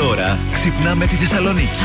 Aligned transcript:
Τώρα 0.00 0.38
ξυπνάμε 0.52 1.06
τη 1.06 1.14
Θεσσαλονίκη. 1.14 1.84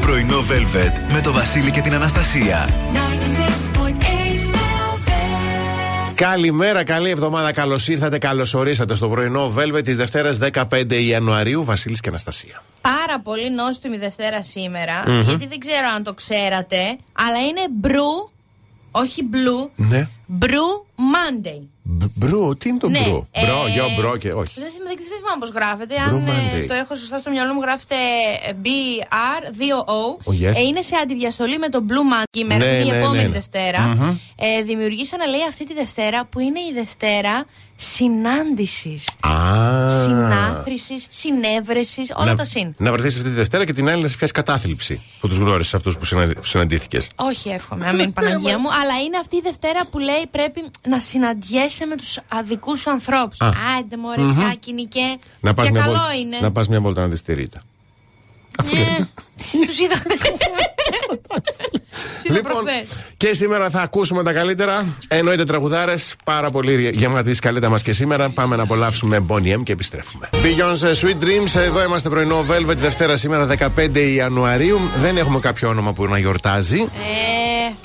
Πρωινό 0.00 0.38
Velvet 0.38 1.12
με 1.12 1.20
το 1.20 1.32
Βασίλη 1.32 1.70
και 1.70 1.80
την 1.80 1.94
Αναστασία. 1.94 2.68
Καλημέρα, 6.14 6.84
καλή 6.84 7.10
εβδομάδα. 7.10 7.52
Καλώς 7.52 7.88
ήρθατε, 7.88 8.18
καλώς 8.18 8.54
ορίσατε 8.54 8.94
στο 8.94 9.08
πρωινό 9.08 9.52
Velvet 9.56 9.84
της 9.84 9.96
Δευτέρας 9.96 10.38
15 10.38 10.92
Ιανουαρίου. 10.92 11.64
Βασίλης 11.64 12.00
και 12.00 12.08
Αναστασία. 12.08 12.62
Πάρα 12.80 13.20
πολύ 13.22 13.50
νόστιμη 13.50 13.96
Δευτέρα 13.96 14.42
σήμερα, 14.42 15.22
γιατί 15.22 15.46
δεν 15.46 15.58
ξέρω 15.58 15.88
αν 15.96 16.02
το 16.02 16.14
ξέρατε, 16.14 16.98
αλλά 17.12 17.38
είναι 17.48 17.66
brew, 17.70 18.30
όχι 18.90 19.22
blue, 19.32 19.68
Ναι. 19.76 20.08
Brew 20.26 20.66
Monday. 20.96 21.60
Μπ- 21.82 22.04
Brew, 22.14 22.56
τι 22.56 22.68
είναι 22.68 22.78
το 22.78 22.88
Ναι, 22.88 22.98
brew. 23.00 23.26
ε, 23.30 23.44
Bro, 23.44 23.68
yo, 23.68 23.84
bro 23.96 24.16
και 24.16 24.32
όχι. 24.32 24.60
Δεν, 24.60 24.70
θυμάμαι- 24.72 24.96
δεν 24.96 25.18
θυμάμαι 25.18 25.38
πώς 25.40 25.50
γράφεται. 25.50 25.94
Brew 25.94 26.08
Αν 26.08 26.26
ε, 26.26 26.30
Monday. 26.30 26.64
το 26.68 26.74
έχω 26.74 26.94
σωστά 26.94 27.18
στο 27.18 27.30
μυαλό 27.30 27.52
μου, 27.54 27.60
γράφεται 27.60 27.94
ε, 28.46 28.52
BR2O. 28.64 30.30
Oh, 30.30 30.48
yes. 30.50 30.54
Ε, 30.54 30.60
είναι 30.60 30.80
σε 30.82 30.94
αντιδιαστολή 31.02 31.58
με 31.58 31.68
το 31.68 31.84
Blue 31.88 31.92
Monday 32.12 32.24
σήμερα, 32.38 32.64
Ναι, 32.64 32.70
που 32.70 32.76
είναι 32.80 32.84
η 32.86 32.90
ναι, 32.90 32.96
επόμενη 33.02 33.22
ναι, 33.22 33.28
ναι. 33.28 33.34
Δευτέρα. 33.34 33.96
Ε, 34.36 34.62
δημιουργήσανε, 34.62 35.26
λέει, 35.26 35.44
αυτή 35.48 35.66
τη 35.66 35.74
Δευτέρα 35.74 36.24
που 36.24 36.40
είναι 36.40 36.60
η 36.60 36.72
Δευτέρα 36.74 37.44
συνάντησης. 37.76 39.08
Α. 39.20 39.32
Συνάθρησης, 40.02 41.06
συνέβρεσης, 41.10 42.12
όλα 42.16 42.26
να, 42.30 42.36
τα 42.36 42.44
συν. 42.44 42.74
Να 42.78 42.92
βρεθείς 42.92 43.16
αυτή 43.16 43.28
τη 43.28 43.34
Δευτέρα 43.34 43.64
και 43.64 43.72
την 43.72 43.88
άλλη 43.88 44.02
να 44.02 44.08
σε 44.08 44.16
πιάσει 44.16 44.32
κατάθλιψη 44.32 45.02
που 45.20 45.28
τους 45.28 45.36
γνώρισες 45.38 45.74
αυτούς 45.74 45.96
που, 45.98 46.04
συναντι... 46.04 46.34
που 46.34 46.44
συναντήθηκες. 46.44 47.08
Όχι, 47.16 47.48
εύχομαι, 47.48 47.86
αμήν 47.88 48.12
Παναγία 48.16 48.58
μου. 48.58 48.68
Αλλά 48.82 49.00
είναι 49.06 49.16
αυτή 49.20 49.36
η 49.36 49.40
Δευτέρα 49.42 49.86
που 49.90 49.98
λέει 49.98 50.15
πρέπει 50.30 50.64
να 50.88 51.00
συναντιέσαι 51.00 51.86
με 51.86 51.96
τους 51.96 52.18
αδικούς 52.28 52.80
σου 52.80 52.90
ανθρώπους. 52.90 53.40
Α. 53.40 53.50
Άντε, 53.78 53.96
μωρέ, 53.96 54.22
πια 54.22 54.54
κοινικέ. 54.60 55.16
Να 55.40 55.54
πας 55.54 55.64
Και 55.66 55.70
μια, 55.72 55.80
καλό 55.80 55.92
βόλτα- 55.92 56.14
είναι. 56.14 56.38
να 56.40 56.52
πας 56.52 56.68
μια 56.68 56.80
βόλτα 56.80 57.00
να 57.00 57.08
δεις 57.08 57.22
τη 57.22 57.34
Ρίτα. 57.34 57.62
Αφού 58.58 58.74
λέει. 58.74 58.84
Τους 59.66 59.78
είδα. 59.78 59.94
Του 60.86 62.32
είδα 62.32 62.34
Λοιπόν, 62.36 62.52
προχθές. 62.52 62.84
και 63.16 63.34
σήμερα 63.34 63.70
θα 63.70 63.80
ακούσουμε 63.80 64.22
τα 64.22 64.32
καλύτερα. 64.32 64.86
Εννοείται 65.08 65.44
τραγουδάρες. 65.44 66.14
Πάρα 66.24 66.50
πολύ 66.50 66.90
γεμάτη 66.94 67.30
η 67.30 67.34
σκαλέτα 67.34 67.68
μας 67.68 67.82
και 67.82 67.92
σήμερα. 67.92 68.28
Πάμε 68.30 68.56
να 68.56 68.62
απολαύσουμε 68.62 69.24
Bonnie 69.28 69.54
M 69.56 69.62
και 69.62 69.72
επιστρέφουμε. 69.72 70.28
Beyoncé 70.32 71.04
Sweet 71.04 71.24
Dreams. 71.24 71.60
Εδώ 71.60 71.82
είμαστε 71.84 72.08
πρωινό 72.08 72.44
Velvet 72.50 72.76
Δευτέρα 72.76 73.16
σήμερα 73.16 73.46
15 73.46 73.98
Ιανουαρίου. 74.14 74.78
Δεν 75.00 75.16
έχουμε 75.16 75.38
κάποιο 75.38 75.68
όνομα 75.68 75.92
που 75.92 76.06
να 76.06 76.18
γιορτάζει. 76.18 76.78
Ε, 76.80 76.86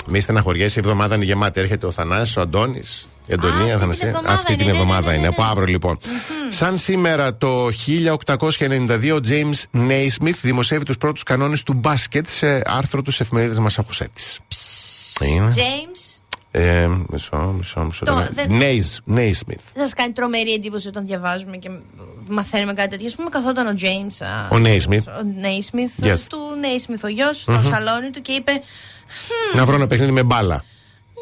Μη 0.07 0.19
στεναχωριέσαι, 0.19 0.79
η 0.79 0.81
εβδομάδα 0.85 1.15
είναι 1.15 1.25
γεμάτη. 1.25 1.59
Έρχεται 1.59 1.85
ο 1.85 1.91
Θανάσης, 1.91 2.37
ο 2.37 2.41
Αντώνης, 2.41 3.07
η 3.27 3.33
Αντωνία, 3.33 3.55
αυτή 3.57 3.65
την 3.67 3.75
Αθανασία. 3.75 4.07
εβδομάδα 4.07 4.33
Αυτή 4.33 4.45
την 4.55 4.61
είναι, 4.63 4.71
ναι, 4.71 4.77
εβδομάδα 4.77 5.01
ναι, 5.01 5.07
ναι, 5.07 5.13
είναι. 5.13 5.21
ναι, 5.21 5.27
Από 5.27 5.41
ναι. 5.43 5.47
αύριο 5.49 5.65
λοιπόν. 5.65 5.97
Σαν 6.49 6.77
σήμερα 6.77 7.37
το 7.37 7.67
1892, 7.67 9.11
ο 9.15 9.19
James 9.27 9.77
Naismith 9.89 10.35
δημοσιεύει 10.41 10.83
τους 10.85 10.97
πρώτους 10.97 11.23
κανόνες 11.23 11.63
του 11.63 11.73
μπάσκετ 11.73 12.29
σε 12.29 12.61
άρθρο 12.65 13.01
τους 13.01 13.19
εφημερίδες 13.19 13.57
Μασαχουσέτη. 13.59 14.21
Είναι. 15.23 15.53
James, 15.55 16.05
Ε, 16.53 16.87
μισό, 17.09 17.53
μισό, 17.57 17.83
μισό. 17.85 18.05
Το- 18.05 18.11
Το, 18.13 18.27
δεν- 18.31 18.47
Naismith. 18.59 19.13
Naismith. 19.17 19.63
δεν 19.73 19.83
σας 19.83 19.93
κάνει 19.93 20.11
τρομερή 20.13 20.53
εντύπωση 20.53 20.87
όταν 20.87 21.05
διαβάζουμε 21.05 21.57
και 21.57 21.69
μαθαίνουμε 22.27 22.73
κάτι 22.73 22.89
τέτοιο. 22.89 23.07
Α 23.07 23.15
πούμε, 23.15 23.29
καθόταν 23.29 23.67
ο 23.67 23.73
James. 23.81 24.25
α, 24.25 24.55
Ο 24.55 24.61
Naismith. 24.65 25.03
Ο 25.07 25.21
Naismith, 25.43 26.05
Yes. 26.05 26.19
του 26.29 26.37
Naismith, 26.37 26.99
ο 27.03 27.07
γιος, 27.07 27.37
στο 27.41 27.59
σαλόνι 27.63 28.09
του 28.09 28.21
και 28.21 28.31
είπε. 28.31 28.51
Να 29.55 29.65
βρω 29.65 29.75
ένα 29.75 29.87
παιχνίδι 29.87 30.11
με 30.11 30.23
μπάλα. 30.23 30.63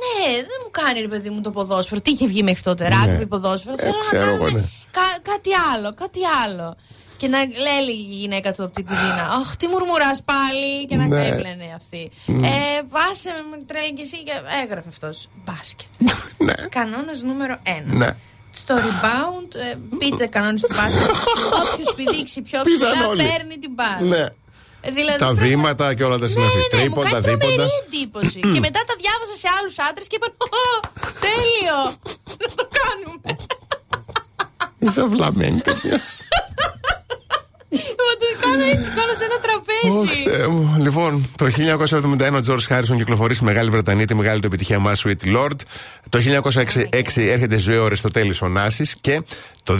Ναι, 0.01 0.35
δεν 0.35 0.57
μου 0.63 0.69
κάνει 0.71 0.99
ρε 1.01 1.07
παιδί 1.07 1.29
μου 1.29 1.41
το 1.41 1.51
ποδόσφαιρο. 1.51 2.01
Τι 2.01 2.11
είχε 2.11 2.27
βγει 2.27 2.43
μέχρι 2.43 2.61
τότε, 2.61 2.87
ράγμπι, 2.87 3.25
ποδόσφαιρο. 3.27 3.75
Ε, 3.77 3.81
Θέλω 3.81 3.93
να 3.93 3.99
ξέρω 3.99 4.25
εγώ, 4.25 4.37
κάνουμε 4.43 4.59
ναι. 4.59 4.65
κα- 4.91 5.31
κάτι 5.31 5.49
άλλο, 5.73 5.93
κάτι 5.93 6.19
άλλο. 6.45 6.75
Και 7.17 7.27
να 7.27 7.37
λέει 7.39 7.95
η 8.09 8.15
γυναίκα 8.15 8.51
του 8.53 8.63
από 8.63 8.73
την 8.75 8.85
κουζίνα, 8.85 9.29
Αχ, 9.41 9.55
τι 9.55 9.67
μουρμουράς 9.67 10.21
πάλι. 10.23 10.85
Και 10.87 10.95
να 10.95 11.05
Ναι. 11.07 11.25
έβλαινε 11.27 11.73
αυτή. 11.75 12.11
Ε, 12.27 12.81
πάσε 12.89 13.33
με 13.51 13.57
τρέλει 13.67 13.93
και 13.93 14.01
εσύ 14.01 14.23
και 14.23 14.31
έγραφε 14.63 14.87
αυτός. 14.89 15.27
Μπάσκετ. 15.45 15.87
ναι. 16.47 16.53
Κανόνα 16.69 17.13
νούμερο 17.23 17.57
1. 17.65 17.69
Ναι. 17.85 18.09
Στο 18.51 18.75
rebound, 18.75 19.55
ε, 19.55 19.75
πείτε 19.97 20.25
κανόνες 20.27 20.61
του 20.61 20.67
μπάσκετ. 20.75 21.09
Όποιος 21.73 21.93
πηδήξει 21.95 22.41
πιο 22.41 22.61
Πήγαν 22.61 22.89
ψηλά 22.91 23.07
όλοι. 23.07 23.23
παίρνει 23.27 23.57
την 23.57 23.71
μπάλα. 23.73 24.01
ναι. 24.17 24.25
Ε, 24.81 24.91
δηλαδή, 24.91 25.19
Τα 25.19 25.25
πρέπει- 25.25 25.47
βήματα 25.47 25.93
και 25.93 26.03
όλα 26.03 26.17
τα 26.17 26.21
ναι, 26.21 26.27
συναφή. 26.27 26.57
ναι, 26.57 26.61
ναι, 26.61 26.67
μου 26.67 26.79
Τρίποντα, 26.79 27.09
κάνει 27.09 27.25
δίποντα. 27.25 27.39
τρομερή 27.55 27.69
εντύπωση. 27.85 28.39
και 28.39 28.59
μετά 28.67 28.81
τα 28.89 28.95
διάβασα 29.01 29.35
σε 29.41 29.47
άλλους 29.59 29.75
άντρες 29.89 30.07
και 30.07 30.15
είπαν: 30.15 30.31
«Ω, 30.63 30.79
Τέλειο! 31.25 31.79
Να 32.41 32.47
το 32.55 32.65
κάνουμε. 32.79 33.37
Είσαι 34.79 35.03
βλαμμένη, 35.05 35.61
παιδιά. 35.61 35.99
Μα 38.49 38.55
το 38.55 38.59
κάνω 38.59 38.71
έτσι 38.71 38.89
πάνω 38.89 39.11
σε 39.17 39.23
ένα 39.23 39.35
Ωχ, 39.35 40.07
τραπέζι. 40.07 40.29
Θεέ 40.29 40.47
μου. 40.47 40.75
Λοιπόν, 40.79 41.29
το 41.35 41.45
1971 41.45 42.33
ο 42.33 42.39
George 42.47 42.75
Harrison 42.75 42.97
κυκλοφορεί 42.97 43.33
στη 43.33 43.43
Μεγάλη 43.43 43.69
Βρετανία 43.69 44.05
τη 44.07 44.15
μεγάλη 44.15 44.39
του 44.39 44.47
επιτυχία 44.47 44.79
μα 44.79 44.95
Sweet 45.03 45.35
Lord. 45.35 45.55
Το 46.09 46.19
1906 46.19 46.89
έρχεται 47.15 47.57
στη 47.57 47.71
ζωή 47.71 47.77
ο 47.77 47.85
Αριστοτέλης 47.85 48.41
ο 48.41 48.47
Νάση 48.47 48.89
και 49.01 49.21
το 49.63 49.75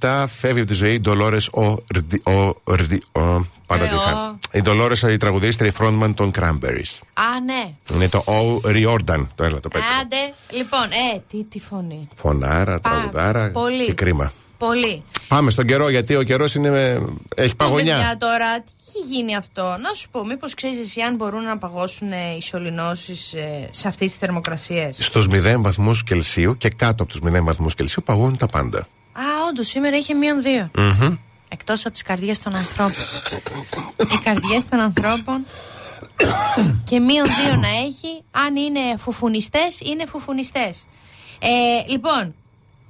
2017 0.00 0.24
φεύγει 0.38 0.58
από 0.60 0.68
τη 0.68 0.74
ζωή 0.74 0.92
η 0.94 1.00
Ντολόρες 1.00 1.48
ο. 1.48 1.84
Ρντι- 1.94 2.28
ο. 2.28 2.52
Ρντι- 2.74 3.04
ο- 3.12 3.46
Πάντα 3.66 3.84
Ε, 3.84 3.88
τη 3.88 3.94
ο. 3.94 3.98
είχα. 4.06 4.38
Η 4.52 4.60
Ντολόρες 4.60 5.02
η 5.02 5.16
τραγουδίστρια, 5.16 5.70
η 5.70 5.74
frontman 5.80 6.12
των 6.14 6.30
Cranberries. 6.38 7.00
Α, 7.14 7.40
ναι. 7.46 7.74
Είναι 7.94 8.08
το 8.08 8.24
O. 8.26 8.66
Riordan. 8.68 9.26
Το 9.34 9.44
έλα, 9.44 9.60
το 9.60 9.68
πέτυχα. 9.68 9.96
Άντε. 10.00 10.16
Λοιπόν, 10.50 10.80
ε, 11.14 11.22
τι, 11.30 11.44
τι 11.44 11.60
φωνή. 11.60 12.08
Φωνάρα, 12.14 12.78
Πα- 12.80 12.90
τραγουδάρα 12.90 13.50
πολύ. 13.52 13.84
και 13.84 13.92
κρίμα. 13.92 14.32
Πολύ. 14.58 15.02
Πάμε 15.28 15.50
στον 15.50 15.66
καιρό 15.66 15.88
γιατί 15.88 16.16
ο 16.16 16.22
καιρός 16.22 16.54
είναι. 16.54 17.00
Έχει 17.36 17.56
παγωνιά. 17.56 17.94
Παιδιά 17.96 18.16
τώρα, 18.18 18.60
τι 18.60 18.72
έχει 18.88 19.14
γίνει 19.14 19.36
αυτό; 19.36 19.62
Να 19.62 19.94
σου 19.94 20.08
πω, 20.10 20.26
μήπως 20.26 20.54
ξέρεις 20.54 20.78
εσύ 20.78 21.00
αν 21.00 21.14
μπορούν 21.14 21.42
να 21.42 21.58
παγώσουν 21.58 22.12
ε, 22.12 22.34
οι 22.36 22.42
σωληνώσεις 22.42 23.34
σε 23.70 23.88
αυτές 23.88 24.10
τις 24.10 24.18
θερμοκρασίες; 24.18 24.96
Στους 25.00 25.26
0 25.30 25.54
βαθμούς 25.58 26.04
Κελσίου 26.04 26.56
και 26.56 26.68
κάτω 26.68 27.02
από 27.02 27.12
τους 27.12 27.20
0 27.32 27.42
βαθμούς 27.42 27.74
Κελσίου 27.74 28.02
παγώνουν 28.02 28.36
τα 28.36 28.46
πάντα. 28.46 28.78
Α, 29.12 29.22
όντως, 29.48 29.66
σήμερα 29.66 29.96
είχε 29.96 30.14
μείον 30.14 30.42
δύο. 30.42 30.70
Εκτός 31.48 31.84
από 31.84 31.92
τις 31.92 32.02
καρδιές 32.02 32.38
των 32.38 32.54
ανθρώπων. 32.54 33.02
Οι 34.12 34.18
καρδιές 34.24 34.68
των 34.68 34.80
ανθρώπων. 34.80 35.46
και 36.84 37.00
μείον 37.00 37.26
δύο 37.26 37.56
να 37.56 37.68
έχει. 37.68 38.22
Αν 38.30 38.56
είναι 38.56 38.80
φουφουνιστές, 38.98 39.80
είναι 39.80 40.06
φουφουνιστές. 40.06 40.86
Ε, 41.38 41.90
λοιπόν, 41.90 42.34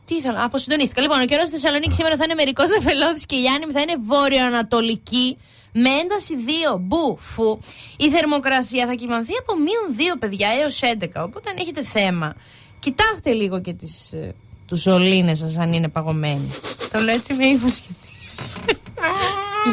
τι 0.07 0.15
ήθελα, 0.15 0.45
αποσυντονίστηκα. 0.45 1.01
Λοιπόν, 1.01 1.21
ο 1.21 1.25
καιρός 1.25 1.47
στη 1.49 1.53
Θεσσαλονίκης 1.53 1.97
σήμερα 1.97 2.17
θα 2.17 2.25
είναι 2.25 2.35
μερικό 2.35 2.65
νεφελώδης 2.65 3.27
και 3.27 3.37
η 3.37 3.45
Άννη 3.55 3.73
θα 3.73 3.81
είναι 3.81 3.97
βόρειο-ανατολική. 4.07 5.37
Με 5.73 5.89
ένταση 5.91 6.35
2 6.75 6.77
μπου 6.81 7.19
φου. 7.21 7.59
Η 7.97 8.11
θερμοκρασία 8.11 8.87
θα 8.87 8.95
κοιμανθεί 8.95 9.33
από 9.41 9.55
μείον 9.57 10.13
2 10.15 10.17
παιδιά 10.19 10.49
έως 10.61 10.81
11. 10.83 11.23
Οπότε 11.25 11.51
αν 11.51 11.57
έχετε 11.57 11.83
θέμα, 11.85 12.37
κοιτάξτε 12.81 13.33
λίγο 13.33 13.61
και 13.61 13.73
τις, 13.73 14.13
ε, 14.13 14.35
τους 14.67 14.81
ζολίνες 14.81 15.39
σας 15.39 15.57
αν 15.57 15.73
είναι 15.73 15.89
παγωμένοι. 15.89 16.51
Το 16.93 17.01
λέω 17.01 17.15
έτσι 17.15 17.35
με 17.35 17.45
ύφος 17.45 17.79
γιατί. 17.79 18.01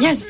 γιατί. 0.00 0.24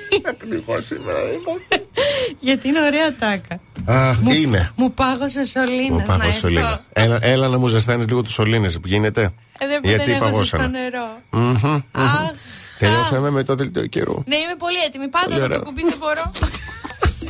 Γιατί 2.41 2.69
είναι 2.69 2.81
ωραία 2.83 3.17
τάκα. 3.17 3.61
Αχ, 3.85 4.19
τι 4.19 4.41
είναι; 4.43 4.71
Μου 4.77 4.93
πάγωσε 4.93 5.39
Μου 5.39 5.45
σωλήνας. 5.47 5.99
να 5.99 6.05
πάγωσε 6.13 6.27
έρθω. 6.29 6.39
σωλήνας. 6.39 6.81
Έλα, 6.93 7.19
έλα 7.23 7.49
να 7.49 7.59
μου 7.59 7.67
ζεστάνεις 7.67 8.07
λίγο 8.07 8.23
τους 8.23 8.33
σωλήνες 8.33 8.81
που 8.81 8.87
γίνεται; 8.89 9.23
Ε, 9.59 9.67
δεν 9.67 9.81
Γιατί 9.85 10.05
δεν 10.05 10.15
έχω 10.15 10.25
στο 10.25 10.31
παγώσανε. 10.57 10.67
νερό. 10.79 11.21
Μμμ. 11.31 11.81
Αχ. 11.93 12.31
Τελειώσαμε 12.79 13.31
με 13.31 13.43
το 13.43 13.55
δελτίο 13.55 13.87
καιρού. 13.87 14.23
Ναι, 14.27 14.37
είμαι 14.37 14.55
πολύ 14.59 14.77
έτοιμη. 14.87 15.09
Πάτε 15.09 15.25
Πολύ 15.27 15.39
το 15.39 15.45
ωραία. 15.45 15.59
κουμπί, 15.59 15.83
δεν 15.83 15.95
μπορώ. 15.99 16.33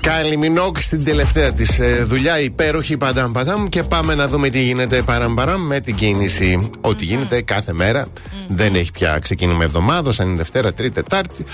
Kylie 0.05 0.45
Minogue 0.45 0.79
στην 0.79 1.05
τελευταία 1.05 1.53
της 1.53 1.81
δουλειά, 2.03 2.41
υπέροχη 2.41 2.97
παντάμ 2.97 3.33
παντάμ. 3.33 3.67
Και 3.69 3.83
πάμε 3.83 4.15
να 4.15 4.29
δούμε 4.29 4.49
τι 4.49 4.61
γίνεται 4.63 5.03
παραμπαράμ 5.03 5.63
με 5.67 5.81
την 5.81 5.95
κίνηση. 5.95 6.71
Ό,τι 6.81 7.05
γίνεται 7.05 7.43
κάθε 7.43 7.73
μέρα. 7.73 8.07
Δεν 8.49 8.75
έχει 8.75 8.91
πια 8.93 9.19
ξεκίνημα 9.19 9.65
εβδομάδα, 9.65 10.13
αν 10.19 10.29
είναι 10.29 10.37
Δευτέρα, 10.37 10.73
Τρίτη, 10.73 10.95
Τετάρτη. 10.95 11.45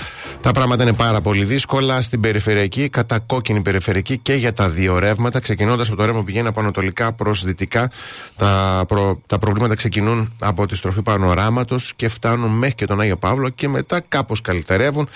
Τα 0.41 0.51
πράγματα 0.51 0.83
είναι 0.83 0.93
πάρα 0.93 1.21
πολύ 1.21 1.43
δύσκολα 1.43 2.01
στην 2.01 2.19
περιφερειακή, 2.19 2.89
κατά 2.89 3.19
κόκκινη 3.19 3.61
περιφερειακή 3.61 4.17
και 4.17 4.33
για 4.33 4.53
τα 4.53 4.69
δύο 4.69 4.99
ρεύματα. 4.99 5.39
Ξεκινώντας 5.39 5.87
από 5.87 5.97
το 5.97 6.05
ρεύμα 6.05 6.19
που 6.19 6.25
πηγαίνει 6.25 6.47
από 6.47 6.59
ανατολικά 6.59 7.13
προς 7.13 7.43
δυτικά, 7.43 7.89
τα, 8.37 8.83
προ- 8.87 9.19
τα 9.27 9.37
προβλήματα 9.39 9.75
ξεκινούν 9.75 10.33
από 10.39 10.65
τη 10.67 10.75
στροφή 10.75 11.01
πανοράματο 11.01 11.77
και 11.95 12.07
φτάνουν 12.07 12.51
μέχρι 12.51 12.75
και 12.75 12.85
τον 12.85 13.01
Άγιο 13.01 13.17
Παύλο 13.17 13.49
και 13.49 13.67
μετά 13.67 14.01
κάπως 14.07 14.41
καλυτερεύουν. 14.41 15.09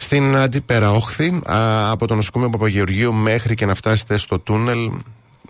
Στην 0.00 0.36
αντίπερα 0.36 0.90
όχθη, 0.92 1.40
α, 1.44 1.90
από 1.90 2.06
το 2.06 2.14
νοσοκομείο 2.14 2.50
Παπαγεωργίου 2.50 3.12
μέχρι 3.12 3.54
και 3.54 3.66
να 3.66 3.74
φτάσετε 3.74 4.16
στο 4.16 4.38
τούνελ, 4.38 4.90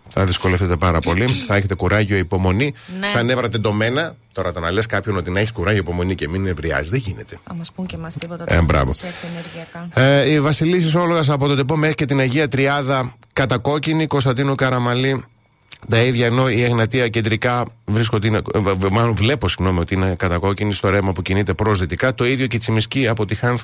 θα 0.08 0.24
δυσκολευτείτε 0.24 0.76
πάρα 0.76 1.00
πολύ. 1.00 1.26
θα 1.26 1.56
έχετε 1.56 1.74
κουράγιο, 1.74 2.16
υπομονή. 2.16 2.74
Ναι. 2.98 3.06
Τα 3.14 3.22
νεύρα 3.22 3.48
τεντωμένα. 3.48 4.16
Τώρα 4.32 4.52
το 4.52 4.60
να 4.60 4.70
λες 4.70 4.86
κάποιον 4.86 5.16
ότι 5.16 5.30
να 5.30 5.38
έχεις 5.38 5.52
κουράγιο, 5.52 5.80
υπομονή 5.80 6.14
και 6.14 6.28
μην 6.28 6.42
νευριάζει, 6.42 6.88
δεν 6.88 6.98
γίνεται. 6.98 7.38
Θα 7.44 7.54
μας 7.54 7.72
πούν 7.72 7.86
και 7.86 7.96
εμάς 7.96 8.14
τίποτα. 8.14 8.44
Ε, 8.46 8.62
μπράβο. 8.62 8.92
Σε 8.92 9.06
έρθει 9.06 9.26
ενεργειακά. 9.26 9.88
Ε, 9.94 10.30
η 10.30 10.40
Βασιλίση 10.40 10.96
Όλογα 10.96 11.32
από 11.32 11.46
το 11.46 11.56
Τεπό 11.56 11.76
μέχρι 11.76 11.94
και 11.94 12.04
την 12.04 12.18
Αγία 12.18 12.48
Τριάδα 12.48 13.14
κατακόκκινη, 13.32 14.06
Κωνσταντίνο 14.06 14.54
Καραμαλή 14.54 15.24
Τα 15.88 15.98
ίδια 15.98 16.26
ενώ 16.26 16.48
η 16.48 16.62
Εγνατία 16.62 17.08
κεντρικά 17.08 17.64
βρίσκω 17.84 18.16
ότι 18.16 18.26
είναι, 18.26 18.40
μάλλον 18.90 19.14
βλέπω 19.14 19.48
συγγνώμη 19.48 19.80
ότι 19.80 19.94
είναι 19.94 20.14
κατακόκκινη 20.18 20.72
στο 20.72 20.88
ρέμα 20.88 21.12
που 21.12 21.22
κινείται 21.22 21.54
προς 21.54 21.78
δυτικά. 21.78 22.14
Το 22.14 22.24
ίδιο 22.24 22.46
και 22.46 22.56
η 22.56 22.58
Τσιμισκή 22.58 23.08
από 23.08 23.24
τη 23.24 23.34
Χάνθ 23.34 23.62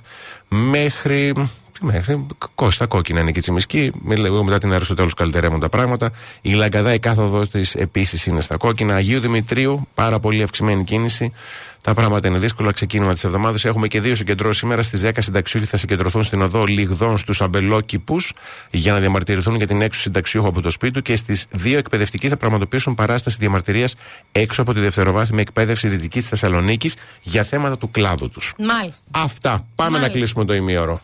μέχρι 0.49 1.33
μέχρι 1.81 2.27
κόστα 2.55 2.87
κόκκινα 2.87 3.21
είναι 3.21 3.31
και 3.31 3.39
η 3.39 3.43
Τσιμισκή. 3.43 3.93
Λίγο 4.09 4.45
μετά 4.45 4.59
την 4.59 4.73
Αριστοτέλους 4.73 5.15
καλυτερεύουν 5.15 5.61
τα 5.61 5.69
πράγματα. 5.69 6.11
Η 6.41 6.53
Λαγκαδά, 6.53 6.95
η 6.95 6.99
κάθοδος 6.99 7.49
της 7.49 7.75
επίσης 7.75 8.27
είναι 8.27 8.41
στα 8.41 8.57
κόκκινα. 8.57 8.95
Αγίου 8.95 9.21
Δημητρίου, 9.21 9.89
πάρα 9.95 10.19
πολύ 10.19 10.43
αυξημένη 10.43 10.85
κίνηση. 10.85 11.33
Τα 11.81 11.95
πράγματα 11.95 12.29
είναι 12.29 12.39
δύσκολα. 12.39 12.73
Ξεκίνημα 12.73 13.13
της 13.13 13.25
εβδομάδας. 13.25 13.65
Έχουμε 13.65 13.89
και 13.89 14.01
δύο 14.01 14.15
συγκεντρώσεις 14.15 14.59
σήμερα. 14.59 14.83
Στις 14.83 15.01
10 15.01 15.11
συνταξιούχοι 15.23 15.67
θα 15.67 15.77
συγκεντρωθούν 15.77 16.23
στην 16.23 16.43
οδό 16.43 16.65
Λιγδών 16.65 17.19
στους 17.19 17.41
αμπελόκηπους 17.41 18.33
για 18.71 18.93
να 18.93 18.99
διαμαρτυρηθούν 18.99 19.55
για 19.55 19.67
την 19.67 19.81
έξω 19.81 20.01
συνταξιούχο 20.01 20.49
από 20.49 20.61
το 20.61 20.71
σπίτι 20.71 20.93
του. 20.93 21.03
Και 21.03 21.17
στις 21.17 21.47
2 21.65 21.77
εκπαιδευτικοί 21.77 22.29
θα 22.29 22.37
πραγματοποιήσουν 22.37 22.95
παράσταση 22.95 23.37
διαμαρτυρίας 23.41 23.95
έξω 24.33 24.63
από 24.63 24.75
τη 24.75 24.81
δευτεροβάθμια 24.81 25.41
εκπαίδευση 25.41 25.89
δυτικής 25.89 26.21
της 26.21 26.29
Θεσσαλονίκης 26.29 26.97
για 27.23 27.45
θέματα 27.45 27.77
του 27.77 27.91
κλάδου 27.91 28.29
τους. 28.29 28.55
Μάλιστα. 28.59 29.05
Αυτά. 29.11 29.67
Πάμε 29.75 29.99
να 29.99 30.09
κλείσουμε 30.09 30.45
το 30.45 30.55
ημίωρο. 30.55 31.01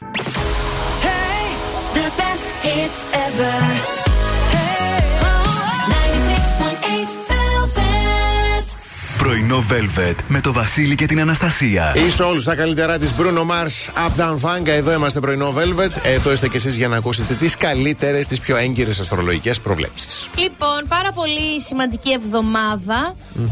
Πρωινό 9.19 9.65
Velvet 9.71 10.15
με 10.29 10.41
το 10.41 10.53
Βασίλη 10.53 10.95
και 10.95 11.07
την 11.07 11.21
Αναστασία. 11.21 11.97
Είσαι 12.07 12.23
όλους 12.23 12.45
τα 12.45 12.55
καλύτερά 12.55 12.99
της 12.99 13.15
Bruno 13.19 13.41
Mars 13.41 14.07
Up 14.07 14.21
Down 14.21 14.35
Funk. 14.41 14.67
Εδώ 14.67 14.93
είμαστε 14.93 15.21
πρωινό 15.21 15.55
Velvet. 15.57 15.91
Εδώ 16.05 16.33
είστε 16.33 16.49
κι 16.49 16.57
εσείς 16.57 16.77
για 16.77 16.89
να 16.89 16.97
ακούσετε 16.97 17.35
τις 17.35 17.57
καλύτερες, 17.57 18.27
τις 18.27 18.41
πιο 18.41 18.57
έγκυρες 18.57 18.99
αστρολογικές 18.99 19.61
προβλέψεις. 19.61 20.29
Λοιπόν, 20.37 20.85
πάρα 20.89 21.13
πολύ 21.13 21.61
σημαντική 21.61 22.19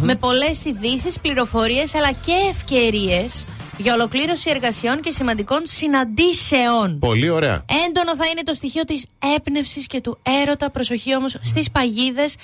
με 0.01 0.15
πολλές 0.15 0.65
ειδήσεις, 0.65 1.19
πληροφορίες 1.19 1.95
αλλά 1.95 2.13
και 2.13 2.33
ευκαιρίες 2.51 3.45
για 3.79 3.95
ολοκλήρωση 3.95 4.51
εργασιών 4.51 5.01
και 5.01 5.11
σημαντικών 5.11 5.61
συναντήσεων. 5.63 6.99
Πολύ 6.99 7.29
ωραία. 7.29 7.65
Έντονο 7.87 8.17
θα 8.17 8.27
είναι 8.27 8.43
το 8.43 8.53
στοιχείο 8.53 8.85
της 8.85 9.07
έπνευσης 9.37 9.87
και 9.87 10.01
του 10.01 10.19
έρωτα. 10.43 10.71
Προσοχή 10.71 11.15
όμως 11.17 11.37
στις 11.41 11.71
παγίδες 11.71 12.37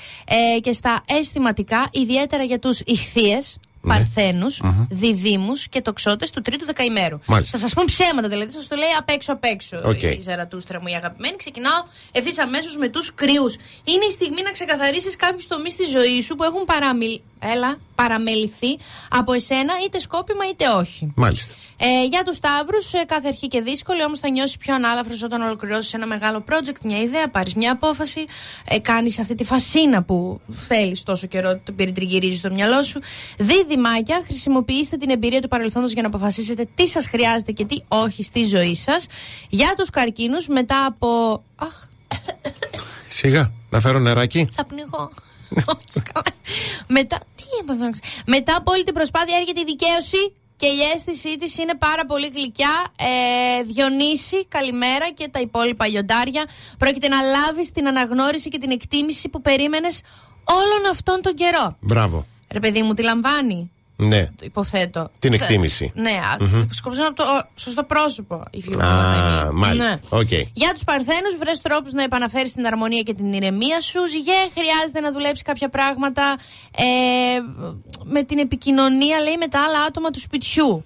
ε, 0.57 0.61
και 0.61 0.73
στα 0.73 1.05
αισθηματικά, 1.07 1.89
ιδιαίτερα 1.93 2.43
για 2.43 2.59
τους 2.59 2.81
ηχθείες. 2.81 3.59
Ναι. 3.87 3.95
Παρθένους, 3.95 4.61
mm-hmm. 4.65 4.87
διδήμου 4.91 5.53
και 5.71 5.81
τοξότες 5.81 6.31
του 6.31 6.43
τρίτου 6.43 6.65
δεκαημέρου. 6.65 7.19
Θα 7.45 7.59
σας 7.59 7.75
πω 7.75 7.83
ψέματα 7.87 8.29
δηλαδή, 8.29 8.51
θα 8.51 8.59
σας 8.59 8.69
το 8.69 8.77
λέει 8.77 8.89
απ' 8.99 9.11
έξω 9.11 9.33
απ' 9.33 9.45
έξω 9.45 9.77
okay. 9.85 10.17
η 10.19 10.21
Ζαρατούστρα 10.21 10.81
μου 10.81 10.87
η 10.87 10.95
αγαπημένη. 10.95 11.37
Ξεκινάω 11.37 11.83
ευθύς 12.13 12.39
αμέσως 12.39 12.77
με 12.77 12.89
τους 12.89 13.15
κρυούς. 13.15 13.57
Είναι 13.85 14.05
η 14.09 14.11
στιγμή 14.11 14.43
να 14.43 14.51
ξεκαθαρίσεις 14.51 15.17
κάποιους 15.17 15.47
τομείς 15.47 15.73
στη 15.73 15.85
ζωής 15.85 16.25
σου 16.25 16.35
που 16.35 16.43
έχουν 16.43 16.65
παραμιλ... 16.65 17.21
Έλα, 17.53 17.77
παραμεληθεί 17.95 18.79
από 19.11 19.33
εσένα, 19.33 19.73
είτε 19.85 20.01
σκόπιμα 20.01 20.45
είτε 20.51 20.69
όχι. 20.69 21.13
Μάλιστα. 21.15 21.55
Ε, 21.77 22.05
για 22.05 22.23
τους 22.23 22.37
Σταύρους, 22.37 22.93
ε, 22.93 23.05
κάθε 23.07 23.29
αρχή 23.29 23.49
και 23.49 23.61
δύσκολη, 23.61 24.05
όμως 24.05 24.19
θα 24.19 24.31
νιώσεις 24.31 24.57
πιο 24.57 24.75
ανάλαφρος 24.75 25.23
όταν 25.23 25.43
ολοκληρώσεις 25.43 25.95
ένα 25.95 26.07
μεγάλο 26.07 26.45
project, 26.51 26.81
μια 26.85 27.01
ιδέα, 27.01 27.29
πάρεις 27.29 27.55
μια 27.55 27.73
απόφαση, 27.73 28.25
ε, 28.69 28.79
κάνεις 28.79 29.19
αυτή 29.19 29.35
τη 29.35 29.45
φασίνα 29.45 30.03
που 30.03 30.41
θέλεις 30.51 31.03
τόσο 31.03 31.27
καιρό, 31.27 31.61
το 31.65 31.73
περιτριγυρίζει 31.73 32.37
στο 32.37 32.51
μυαλό 32.51 32.83
σου. 32.83 33.01
Δίδυμάκια, 33.39 34.23
χρησιμοποιήστε 34.25 34.97
την 34.97 35.11
εμπειρία 35.11 35.41
του 35.41 35.49
παρελθόντος 35.49 35.93
για 35.93 36.03
να 36.03 36.09
αποφασίσετε 36.09 36.69
τι 36.75 36.89
σας 36.89 37.07
χρειάζεται 37.07 37.53
και 37.53 37.65
τι 37.65 37.77
όχι 37.89 38.23
στη 38.23 38.45
ζωή 38.45 38.75
σας. 38.75 39.07
Για 39.49 39.75
τους 39.77 39.91
καρκίνους, 39.91 40.49
μετά 40.49 40.85
από. 40.85 41.43
Αχ. 41.57 41.87
Σιγά, 43.09 43.53
να 43.71 43.81
φέρω 43.81 43.99
νεράκι. 43.99 44.49
Θα 44.55 44.65
πνιγώ. 44.65 45.11
Μετά. 45.57 45.79
Τι 45.79 46.01
Μετά 46.87 47.21
από 48.57 48.73
όλη 48.73 48.85
την 48.85 48.95
προσπάθεια 48.95 49.37
έρχεται 49.37 49.61
η 49.61 49.65
δικαίωση 49.65 50.33
και 50.57 50.67
η 50.67 50.81
αίσθησή 50.95 51.39
της 51.39 51.59
είναι 51.59 51.75
πάρα 51.75 52.05
πολύ 52.07 52.31
γλυκιά. 52.35 52.85
Ε, 52.99 53.63
Διονύση, 53.63 54.47
καλημέρα 54.47 55.11
και 55.11 55.29
τα 55.29 55.41
υπόλοιπα 55.41 55.87
λιοντάρια. 55.87 56.45
Πρόκειται 56.79 57.09
να 57.09 57.21
λάβεις 57.21 57.71
την 57.71 57.89
αναγνώριση 57.89 58.49
και 58.49 58.59
την 58.59 58.71
εκτίμηση 58.71 59.29
που 59.29 59.41
περίμενες 59.41 60.01
όλον 60.45 60.91
αυτόν 60.91 61.23
τον 61.23 61.35
καιρό. 61.35 61.77
Μπράβο. 61.81 62.27
Ρε 62.53 62.61
παιδί 62.61 62.83
μου, 62.83 62.95
τη 62.95 63.03
λαμβάνει. 63.03 63.71
Ναι. 63.97 64.27
Το 64.27 64.45
υποθέτω. 64.45 65.11
Την 65.19 65.33
εκτίμηση. 65.33 65.93
Ναι, 65.95 66.21
mm-hmm. 66.39 66.67
από 67.07 67.15
το 67.15 67.25
σωστό 67.55 67.83
πρόσωπο. 67.83 68.35
Α, 68.85 69.53
μάλιστα. 69.53 69.91
Ναι. 69.91 69.99
Okay. 70.11 70.43
Για 70.53 70.73
τους 70.73 70.85
Παρθένους, 70.85 71.37
βρες 71.39 71.61
τρόπους 71.61 71.93
να 71.93 72.03
επαναφέρεις 72.03 72.53
την 72.53 72.67
αρμονία 72.67 73.03
και 73.03 73.15
την 73.15 73.33
ηρεμία 73.33 73.81
σου. 73.81 74.07
Ζυγέ, 74.09 74.33
χρειάζεται 74.55 75.01
να 75.01 75.13
δουλέψεις 75.13 75.43
κάποια 75.43 75.69
πράγματα 75.69 76.37
ε, 76.77 76.85
με 78.05 78.23
την 78.23 78.39
επικοινωνία, 78.39 79.21
λέει, 79.21 79.37
με 79.37 79.49
τα 79.49 79.63
άλλα 79.63 79.81
άτομα 79.81 80.11
του 80.11 80.21
σπιτιού. 80.21 80.85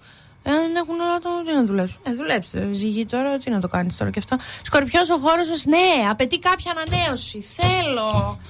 Ε, 0.50 0.53
δεν 0.53 0.77
έχουν 0.77 1.00
όλα 1.00 1.19
το. 1.19 1.29
Τι 1.47 1.53
να 1.55 1.65
δουλέψουν; 1.65 2.00
Ε, 2.03 2.15
δουλέψτε. 2.15 2.69
Ζυγή 2.73 3.06
τώρα, 3.06 3.39
τι 3.39 3.50
να 3.50 3.61
το 3.61 3.69
κάνεις 3.69 3.97
τώρα 3.97 4.11
και 4.11 4.19
αυτό. 4.19 4.37
Σκορπιός 4.62 5.11
ο 5.11 5.17
χώρος 5.17 5.47
σα, 5.47 5.69
ναι, 5.69 6.09
απαιτεί 6.11 6.39
κάποια 6.39 6.73
ανανέωση. 6.77 7.41
Θέλω. 7.41 8.41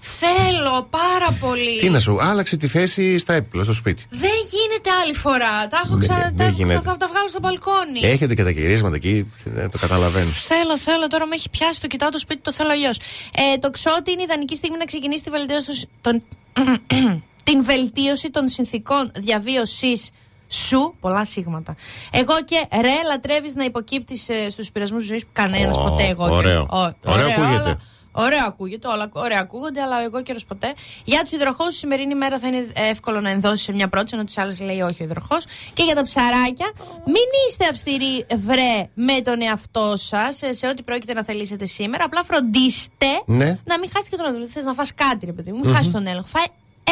Θέλω 0.00 0.88
πάρα 0.90 1.36
πολύ. 1.40 1.76
Τι 1.78 1.90
να 1.90 2.00
σου, 2.00 2.18
άλλαξε 2.20 2.56
τη 2.56 2.68
θέση 2.68 3.18
στα 3.18 3.32
έπιπλα, 3.34 3.62
στο 3.62 3.72
σπίτι. 3.72 4.06
Δεν 4.10 4.30
γίνεται 4.50 4.90
άλλη 5.02 5.14
φορά. 5.14 5.66
Τα 5.66 5.80
έχω 5.84 5.98
ξανά. 5.98 6.32
Τα, 6.36 6.44
θα, 6.84 6.96
τα 6.96 7.06
βγάλω 7.06 7.28
στο 7.28 7.38
μπαλκόνι. 7.40 8.00
Έχετε 8.02 8.34
και 8.34 8.44
τα 8.44 8.50
γυρίσματα 8.50 8.94
εκεί, 8.94 9.32
το 9.70 9.78
καταλαβαίνω. 9.78 10.30
Θέλω, 10.30 10.78
θέλω. 10.78 11.06
Τώρα 11.06 11.26
με 11.26 11.34
έχει 11.34 11.50
πιάσει 11.50 11.80
το 11.80 11.86
κοιτάω 11.86 12.08
το 12.08 12.18
σπίτι, 12.18 12.40
το 12.40 12.52
θέλω 12.52 12.70
αλλιώς. 12.70 12.98
Ε, 13.34 13.58
το 13.58 13.70
ξότι 13.70 14.10
είναι 14.12 14.22
ιδανική 14.22 14.56
στιγμή 14.56 14.78
να 14.78 14.84
ξεκινήσει 14.84 15.22
τη 15.22 15.30
βελτίωση 15.30 15.88
των. 16.00 16.22
την 17.48 17.64
βελτίωση 17.64 18.30
των 18.30 18.48
συνθήκων 18.48 19.10
διαβίωσή 19.14 20.00
σου, 20.48 20.94
πολλά 21.00 21.24
σίγματα. 21.24 21.76
Εγώ 22.10 22.42
και 22.44 22.66
ρε, 22.80 23.02
λατρεύεις 23.06 23.54
να 23.54 23.64
υποκύπτεις 23.64 24.28
ε, 24.28 24.50
στους 24.50 24.72
πειρασμούς 24.72 25.00
της 25.00 25.08
ζωής 25.08 25.24
που 25.24 25.30
κανένας 25.32 25.76
oh, 25.76 25.82
ποτέ 25.82 26.06
εγώ. 26.06 26.24
Ωραίο. 26.24 26.60
Ο, 26.60 26.94
ωραίο 27.04 27.26
ακούγεται. 27.26 27.78
Ωραία 28.12 28.44
ακούγεται, 28.46 28.88
όλα 28.88 29.08
ωραία 29.12 29.40
ακούγονται, 29.40 29.82
αλλά 29.82 30.02
εγώ 30.02 30.22
καιρο 30.22 30.38
ποτέ. 30.48 30.74
Για 31.04 31.22
τους 31.22 31.32
υδροχούς, 31.32 31.74
η 31.74 31.78
σημερινή 31.78 32.14
μέρα 32.14 32.38
θα 32.38 32.48
είναι 32.48 32.66
εύκολο 32.74 33.20
να 33.20 33.30
ενδώσει 33.30 33.64
σε 33.64 33.72
μια 33.72 33.88
πρώτη, 33.88 34.10
ενώ 34.14 34.24
τις 34.24 34.38
άλλες 34.38 34.60
λέει 34.60 34.80
όχι 34.80 35.02
ο 35.02 35.04
υδροχός. 35.04 35.44
Και 35.74 35.82
για 35.82 35.94
τα 35.94 36.02
ψαράκια, 36.02 36.72
μην 37.06 37.28
είστε 37.48 37.66
αυστηροί, 37.70 38.26
βρε, 38.36 38.88
με 38.94 39.20
τον 39.20 39.42
εαυτό 39.42 39.92
σας 39.96 40.36
σε, 40.36 40.52
σε 40.52 40.66
ό,τι 40.66 40.82
πρόκειται 40.82 41.12
να 41.12 41.24
θελήσετε 41.24 41.66
σήμερα. 41.66 42.04
Απλά 42.04 42.24
φροντίστε 42.24 43.06
ναι. 43.26 43.58
να 43.64 43.78
μην 43.78 43.90
χάσετε 43.92 44.16
και 44.16 44.22
τον 44.22 44.26
έλεγχο. 44.26 44.46
Θες 44.52 44.64
να 44.64 44.74
φας 44.74 44.94
κάτι, 44.94 45.26
ρε 45.26 45.32
παιδί 45.32 45.52
μου, 45.52 45.58
μην 45.58 45.70
mm-hmm. 45.70 45.74
χάσεις 45.74 45.92
τον 45.92 46.06
έλεγχο. 46.06 46.26
Φάει 46.26 46.44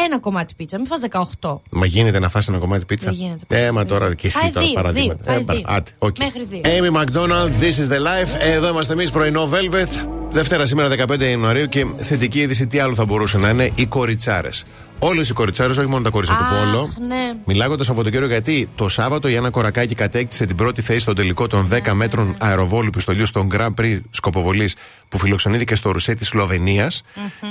ένα 0.05 0.19
κομμάτι 0.19 0.53
πίτσα, 0.57 0.77
μην 0.77 0.87
φας 0.87 0.99
18. 1.39 1.59
Μα 1.69 1.85
γίνεται 1.85 2.19
να 2.19 2.29
φας 2.29 2.47
ένα 2.47 2.57
κομμάτι 2.57 2.85
πίτσα; 2.85 3.09
Δεν 3.09 3.19
γίνεται. 3.19 3.65
Ε, 3.65 3.71
μα 3.71 3.85
τώρα 3.85 4.15
και 4.15 4.27
εσύ 4.27 4.51
τώρα 4.53 4.67
παραδείγματα. 4.73 5.33
Ε, 5.33 5.43
άτε, 5.65 5.91
okay. 5.99 6.19
Μέχρι 6.19 6.45
δύο. 6.45 6.61
Amy 6.63 7.01
McDonald, 7.01 7.49
This 7.61 7.79
is 7.81 7.91
the 7.93 7.99
life. 7.99 8.39
Εδώ 8.39 8.67
είμαστε 8.69 8.93
εμείς 8.93 9.11
πρωινό 9.11 9.49
Velvet. 9.51 10.07
Δευτέρα 10.31 10.65
σήμερα 10.65 10.95
15 11.07 11.21
Ιανουαρίου 11.21 11.65
και 11.65 11.85
θετική 11.97 12.39
είδηση 12.39 12.67
τι 12.67 12.79
άλλο 12.79 12.95
θα 12.95 13.05
μπορούσε 13.05 13.37
να 13.37 13.49
είναι 13.49 13.71
οι 13.75 13.85
κοριτσάρες. 13.85 14.63
Όλες 14.99 15.29
οι 15.29 15.33
κοριτσάρες, 15.33 15.77
όχι 15.77 15.87
μόνο 15.87 16.03
τα 16.03 16.09
κορίτσια 16.09 16.37
του 16.37 16.43
Πόλο. 16.43 16.93
Ναι. 17.07 17.33
Μιλάω 17.45 17.75
το 17.75 17.83
Σαββατοκύριακο 17.83 18.31
γιατί 18.31 18.69
το 18.75 18.89
Σάββατο 18.89 19.27
η 19.27 19.37
Άννα 19.37 19.49
Κορακάκη 19.49 19.95
κατέκτησε 19.95 20.45
την 20.45 20.55
πρώτη 20.55 20.81
θέση 20.81 20.99
στον 20.99 21.15
τελικό 21.15 21.47
των 21.47 21.69
10 21.73 21.81
ναι, 21.81 21.93
μέτρων 21.93 22.27
ναι. 22.27 22.33
αεροβόλου 22.39 22.89
πιστολιού 22.89 23.25
στον 23.25 23.49
Grand 23.53 23.73
Prix 23.81 23.99
Σκοποβολής 24.09 24.75
που 25.09 25.17
φιλοξενήθηκε 25.17 25.75
στο 25.75 25.91
Ρουσέ 25.91 26.13
της 26.13 26.27
Σλοβενίας. 26.27 27.03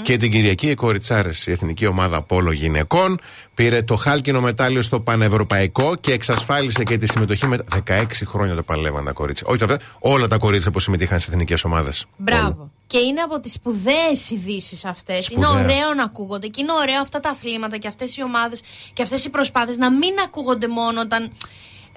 Και 0.02 0.16
την 0.16 0.30
Κυριακή 0.30 0.66
οι 0.66 0.75
κοριτσάρες, 0.75 1.47
η 1.47 1.50
εθνική 1.50 1.87
ομάδα 1.87 2.23
Πόλο 2.23 2.52
γυναικών, 2.52 3.21
πήρε 3.57 3.83
το 3.83 3.97
χάλκινο 3.97 4.41
μετάλλιο 4.41 4.83
στο 4.83 5.01
Πανευρωπαϊκό 5.01 5.97
και 6.01 6.13
εξασφάλισε 6.13 6.83
και 6.83 6.99
τη 6.99 7.07
συμμετοχή 7.07 7.47
με 7.47 7.59
16 7.89 8.05
χρόνια 8.25 8.55
το 8.55 8.63
παλεύαν 8.63 9.05
τα 9.05 9.13
κορίτσια. 9.13 9.47
Όχι 9.49 9.59
τότε, 9.59 9.79
όλα 9.99 10.29
τα 10.29 10.39
κορίτσια 10.39 10.71
που 10.71 10.79
συμμετείχαν 10.79 11.21
σε 11.21 11.31
εθνικές 11.31 11.65
ομάδες. 11.65 12.07
Μπράβο. 12.17 12.71
Και 12.87 12.99
είναι 12.99 13.21
από 13.21 13.41
τις 13.41 13.53
σπουδαίες 13.53 14.31
ειδήσεις 14.31 14.85
αυτές. 14.85 15.29
Είναι 15.29 15.47
ωραίο 15.47 15.95
να 15.97 16.03
ακούγονται 16.03 16.47
και 16.47 16.61
είναι 16.61 16.73
ωραίο 16.73 17.01
αυτά 17.01 17.21
τα 17.21 17.31
αθλήματα 17.31 17.77
και 17.77 17.89
αυτές 17.89 18.17
οι 18.17 18.23
ομάδες 18.23 18.63
και 18.93 19.03
αυτές 19.03 19.25
οι 19.25 19.31
προσπάθειες 19.31 19.77
να 19.77 19.91
μην 19.93 20.15
ακούγονται 20.25 20.69
μόνο 20.69 21.01
όταν 21.01 21.31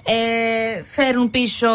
ε, 0.04 0.82
φέρουν 0.88 1.30
πίσω 1.30 1.68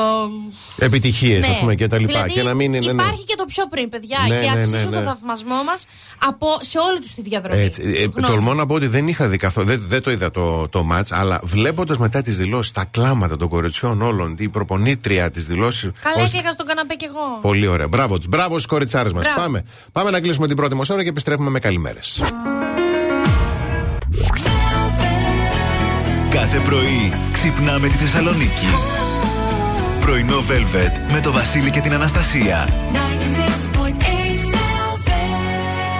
επιτυχίες, 0.78 1.40
ναι. 1.40 1.48
ας 1.48 1.60
πούμε 1.60 1.76
και 1.76 1.88
τα 1.88 2.00
λοιπά. 2.00 2.12
Δηλαδή, 2.12 2.32
και 2.32 2.44
να 2.44 2.54
μην 2.54 2.74
είναι, 2.74 2.92
ναι. 2.92 3.02
υπάρχει 3.02 3.24
και 3.24 3.36
το 3.38 3.46
πιο 3.46 3.68
πριν, 3.70 3.90
παιδιά. 3.90 4.18
Ναι, 4.28 4.36
και 4.36 4.50
ναι, 4.50 4.60
αξίζουν 4.60 4.90
ναι, 4.90 4.98
το 4.98 5.04
θαυμασμό 5.04 5.64
μας 5.64 5.86
σε 6.62 6.78
όλη 6.78 7.00
τους 7.00 7.14
τη 7.14 7.22
διαδρομή. 7.22 7.62
Έτσι, 7.62 8.12
ε, 8.16 8.22
τολμώ 8.22 8.54
να 8.54 8.66
πω 8.66 8.74
ότι 8.74 8.88
δεν 8.88 9.08
είχα 9.08 9.28
δει 9.28 9.38
καθόλου, 9.38 9.68
δεν, 9.68 9.84
δεν 9.88 10.02
το 10.02 10.12
είδα 10.12 10.32
το, 10.32 10.68
το 10.70 10.88
match, 10.92 11.08
αλλά 11.10 11.40
βλέποντας 11.44 11.98
μετά 11.98 12.22
τις 12.22 12.38
δηλώσεις, 12.38 12.72
τα 12.72 12.86
κλάματα 12.92 13.38
των 13.38 13.48
κοριτσιών 13.48 14.02
όλων, 14.02 14.36
η 14.40 14.50
προπονήτρια 14.50 15.30
της 15.32 15.46
δηλώσει. 15.46 15.92
Καλά, 16.00 16.24
ως... 16.24 16.34
είχα 16.34 16.52
στον 16.52 16.66
καναπέ 16.66 16.94
κι 16.94 17.06
εγώ. 17.06 17.40
Πολύ 17.42 17.68
ωραία. 17.68 17.88
Μπράβο 17.88 18.18
του. 18.18 18.26
Μπράβος 18.30 18.62
στι 18.62 18.70
κοριτσάρες 18.70 19.14
μας. 19.14 19.26
Πάμε. 19.36 19.64
Πάμε 19.92 20.10
να 20.10 20.20
κλείσουμε 20.20 20.48
την 20.48 20.56
πρώτη 20.56 20.76
μας 20.76 20.90
ώρα 20.90 21.04
και 21.04 21.10
επιστρέφουμε 21.10 21.50
με 21.50 21.60
καλημέρες. 21.60 22.22
Κάθε 26.36 26.60
πρωί 26.60 27.14
ξυπνάμε 27.32 27.88
τη 27.88 27.98
Θεσσαλονίκη. 27.98 28.66
Πρωινό 30.00 30.38
Velvet 30.38 31.12
με 31.14 31.20
το 31.20 31.32
Βασίλη 31.32 31.72
και 31.72 31.80
την 31.80 31.94
Αναστασία. 31.94 32.70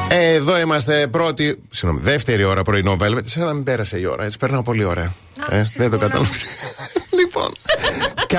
Εδώ 0.10 0.60
είμαστε 0.60 1.08
πρώτη, 1.08 1.60
συγγνώμη, 1.70 2.04
δεύτερη 2.04 2.44
ώρα 2.44 2.62
πρωινό 2.62 2.98
Velvet. 3.00 3.26
Σαν 3.26 3.46
να 3.46 3.54
μην 3.54 3.64
πέρασε 3.64 4.00
η 4.00 4.06
ώρα, 4.06 4.24
έτσι 4.24 4.38
περνάω 4.38 4.62
πολύ 4.62 4.84
ωραία. 4.84 5.14
Α, 5.50 5.56
ε, 5.56 5.58
δεν 5.58 5.64
το 5.64 5.70
σίγουρα. 5.70 5.98
κατάλαβα. 5.98 6.30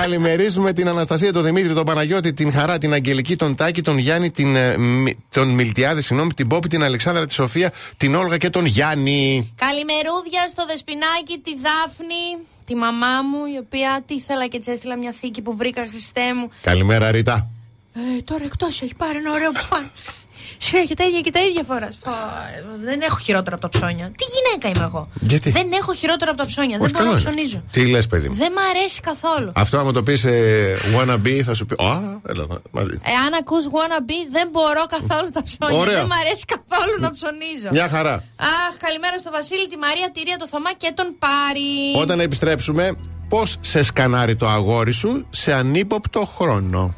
Λοιπόν. 0.05 0.21
Καλημερίζουμε 0.21 0.73
την 0.73 0.87
Αναστασία, 0.87 1.33
τον 1.33 1.43
Δημήτρη, 1.43 1.73
τον 1.73 1.85
Παναγιώτη, 1.85 2.33
την 2.33 2.51
Χαρά, 2.51 2.77
την 2.77 2.93
Αγγελική, 2.93 3.35
τον 3.35 3.55
Τάκη, 3.55 3.81
τον 3.81 3.97
Γιάννη, 3.97 4.31
την, 4.31 4.55
ε, 4.55 4.77
Μι- 4.77 5.17
τον 5.31 5.49
Μιλτιάδη, 5.49 6.01
συγγνώμη, 6.01 6.33
την 6.33 6.47
Πόπη, 6.47 6.67
την 6.67 6.83
Αλεξάνδρα, 6.83 7.25
τη 7.25 7.33
Σοφία, 7.33 7.71
την 7.97 8.15
Όλγα 8.15 8.37
και 8.37 8.49
τον 8.49 8.65
Γιάννη. 8.65 9.53
Καλημερούδια 9.55 10.47
στο 10.49 10.65
Δεσπινάκι, 10.67 11.37
τη 11.43 11.51
Δάφνη, 11.55 12.45
τη 12.65 12.75
μαμά 12.75 13.21
μου, 13.31 13.45
η 13.55 13.57
οποία 13.57 14.03
τι 14.07 14.13
ήθελα 14.13 14.47
και 14.47 14.59
της 14.59 14.67
έστειλα 14.67 14.97
μια 14.97 15.11
θήκη 15.11 15.41
που 15.41 15.55
βρήκα, 15.57 15.87
Χριστέ 15.89 16.33
μου. 16.33 16.49
Καλημέρα, 16.61 17.11
Ρίτα. 17.11 17.49
Ε, 17.93 18.21
τώρα 18.21 18.43
εκτός 18.43 18.81
έχει 18.81 18.95
πάρει 18.95 19.17
ένα 19.17 19.31
ωραίο 19.31 19.51
παν. 20.59 20.67
Συνέχεια 20.69 20.95
τα 20.95 21.05
ίδια 21.05 21.21
και 21.21 21.31
τα 21.31 21.41
ίδια 21.47 21.63
φοράς. 21.67 21.97
Δεν 22.85 23.01
έχω 23.01 23.17
χειρότερα 23.19 23.55
από 23.55 23.69
τα 23.69 23.79
ψώνια. 23.79 24.05
Τι 24.19 24.25
γυναίκα 24.35 24.65
είμαι 24.75 24.85
εγώ. 24.91 25.07
Γιατί; 25.19 25.49
Δεν 25.49 25.67
έχω 25.71 25.93
χειρότερα 25.93 26.31
από 26.31 26.39
τα 26.41 26.45
ψώνια. 26.47 26.77
Όχι, 26.81 26.91
δεν 26.91 26.91
μπορώ 26.91 27.03
να 27.03 27.09
καλά 27.09 27.19
είναι. 27.21 27.29
ψωνίζω. 27.29 27.63
Τι 27.71 27.81
λες, 27.93 28.07
παιδί 28.07 28.27
μου; 28.29 28.35
Δεν 28.35 28.51
μ' 28.51 28.63
αρέσει 28.71 28.99
καθόλου. 29.01 29.51
Αυτό 29.55 29.77
άμα 29.77 29.91
το 29.91 30.03
πεις 30.03 30.25
ε, 30.25 30.77
wannabe 30.95 31.39
θα 31.43 31.53
σου 31.53 31.65
πει. 31.65 31.75
Α, 31.83 32.19
έλα 32.31 32.45
μαζί. 32.71 32.95
Εάν 33.15 33.31
ακούς 33.39 33.65
wannabe, 33.75 34.17
δεν 34.31 34.47
μπορώ 34.51 34.83
καθόλου 34.95 35.29
τα 35.37 35.41
ψώνια. 35.47 35.79
Ωραία. 35.81 35.97
Δεν 35.97 36.05
μ' 36.05 36.17
αρέσει 36.25 36.43
καθόλου 36.55 36.95
να 36.99 37.11
ψωνίζω. 37.11 37.69
Μια 37.71 37.87
χαρά. 37.89 38.13
Αχ, 38.35 38.73
καλημέρα 38.85 39.17
στο 39.17 39.31
Βασίλη, 39.31 39.67
τη 39.67 39.77
Μαρία, 39.77 40.07
τη 40.13 40.19
Ρία, 40.27 40.37
το 40.37 40.47
Θωμά 40.47 40.73
και 40.73 40.91
τον 40.95 41.07
Πάρη. 41.19 41.69
Όταν 42.03 42.19
επιστρέψουμε, 42.19 42.95
πώς 43.29 43.57
σε 43.59 43.83
σκανάρει 43.83 44.35
το 44.35 44.47
αγόρι 44.47 44.91
σου 44.91 45.25
σε 45.29 45.53
ανύποπτο 45.53 46.25
χρόνο; 46.37 46.93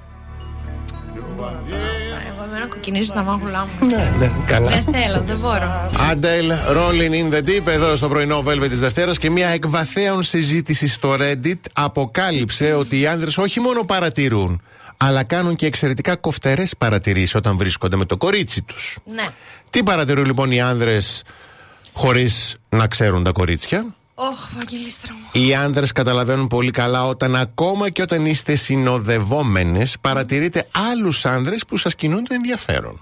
Εγώ 2.59 2.67
εμένα 2.67 2.67
κοκκινίζω 2.67 3.13
τα 3.13 3.23
μάγουλά 3.23 3.67
μου. 3.79 3.87
Ναι, 4.19 4.31
καλά. 4.45 4.69
Δεν 4.69 4.93
θέλω, 4.93 5.23
δεν 5.27 5.39
μπορώ. 5.39 5.89
Άντελ, 6.11 6.51
Rolling 6.71 7.11
in 7.11 7.33
the 7.33 7.49
Deep, 7.49 7.67
εδώ 7.67 7.95
στο 7.95 8.07
πρωινό 8.07 8.43
Velvet 8.47 8.69
της 8.69 8.79
Δευτέρας 8.79 9.17
και 9.17 9.29
μια 9.29 9.47
εκβαθέων 9.47 10.23
συζήτηση 10.23 10.87
στο 10.87 11.15
Reddit 11.19 11.59
αποκάλυψε 11.73 12.73
ότι 12.73 12.99
οι 12.99 13.07
άνδρες 13.07 13.37
όχι 13.37 13.59
μόνο 13.59 13.83
παρατηρούν, 13.83 14.61
αλλά 14.97 15.23
κάνουν 15.23 15.55
και 15.55 15.65
εξαιρετικά 15.65 16.15
κοφτερές 16.15 16.73
παρατηρήσεις 16.77 17.35
όταν 17.35 17.57
βρίσκονται 17.57 17.95
με 17.95 18.05
το 18.05 18.17
κορίτσι 18.17 18.61
τους. 18.61 18.97
Ναι. 19.05 19.25
Τι 19.69 19.83
παρατηρούν 19.83 20.25
λοιπόν 20.25 20.51
οι 20.51 20.61
άνδρες 20.61 21.23
χωρίς 21.93 22.55
να 22.69 22.87
ξέρουν 22.87 23.23
τα 23.23 23.31
κορίτσια; 23.31 23.85
Ωχ, 24.21 24.49
Βαγγελίστρα 24.55 25.13
μου. 25.13 25.43
Οι 25.45 25.55
άνδρες 25.55 25.91
καταλαβαίνουν 25.91 26.47
πολύ 26.47 26.71
καλά 26.71 27.03
όταν 27.03 27.35
ακόμα 27.35 27.89
και 27.89 28.01
όταν 28.01 28.25
είστε 28.25 28.55
συνοδευόμενες, 28.55 29.97
παρατηρείτε 30.01 30.67
άλλους 30.91 31.25
άνδρες 31.25 31.65
που 31.65 31.77
σας 31.77 31.95
κινούν 31.95 32.23
το 32.23 32.33
ενδιαφέρον. 32.33 33.01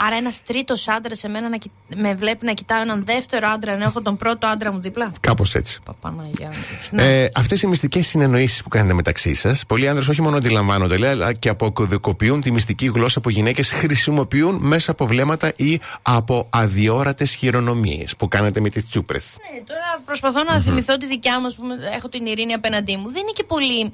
Άρα 0.00 0.16
ένας 0.18 0.42
τρίτος 0.42 0.88
άντρας 0.88 1.18
σε 1.18 1.28
μένα 1.28 1.48
να 1.48 1.56
κοι- 1.56 1.70
με 1.96 2.14
βλέπει 2.14 2.44
να 2.46 2.52
κοιτάω 2.52 2.80
έναν 2.80 3.02
δεύτερο 3.06 3.48
άντρα 3.48 3.72
ενώ 3.72 3.84
έχω 3.84 4.02
τον 4.02 4.16
πρώτο 4.16 4.46
άντρα 4.46 4.72
μου 4.72 4.80
δίπλα. 4.80 5.12
Κάπως 5.20 5.54
έτσι. 5.54 5.78
Παπαναγιά 5.84 6.46
μου. 6.48 6.54
Ναι. 6.90 7.22
Ε, 7.22 7.30
Αυτές 7.34 7.62
οι 7.62 7.66
μυστικές 7.66 8.06
συνεννοήσεις 8.06 8.62
που 8.62 8.68
κάνετε 8.68 8.94
μεταξύ 8.94 9.34
σας, 9.34 9.66
πολλοί 9.66 9.88
άνδρες 9.88 10.08
όχι 10.08 10.22
μόνο 10.22 10.36
αντιλαμβάνονται, 10.36 10.96
λέει, 10.96 11.10
αλλά 11.10 11.32
και 11.32 11.48
αποκωδικοποιούν 11.48 12.40
τη 12.40 12.50
μυστική 12.52 12.86
γλώσσα 12.94 13.20
που 13.20 13.30
γυναίκες 13.30 13.70
χρησιμοποιούν 13.72 14.58
μέσα 14.60 14.90
από 14.90 15.06
βλέμματα 15.06 15.52
ή 15.56 15.80
από 16.02 16.46
αδιόρατες 16.50 17.34
χειρονομίες 17.34 18.16
που 18.16 18.28
κάνετε 18.28 18.60
με 18.60 18.68
τις 18.68 18.86
τσούπρες. 18.88 19.24
Ναι, 19.54 19.60
τώρα 19.64 20.02
προσπαθώ 20.04 20.42
να 20.44 20.58
θυμηθώ 20.60 20.96
τη 20.96 21.06
δικιά 21.06 21.40
μου, 21.40 21.46
ας 21.46 21.54
πούμε, 21.56 21.74
έχω 21.96 22.08
την 22.08 22.26
ειρήνη 22.26 22.52
απέναντί 22.52 22.96
μου. 22.96 23.10
Δεν 23.12 23.22
είναι 23.22 23.32
και 23.34 23.44
πολύ 23.44 23.92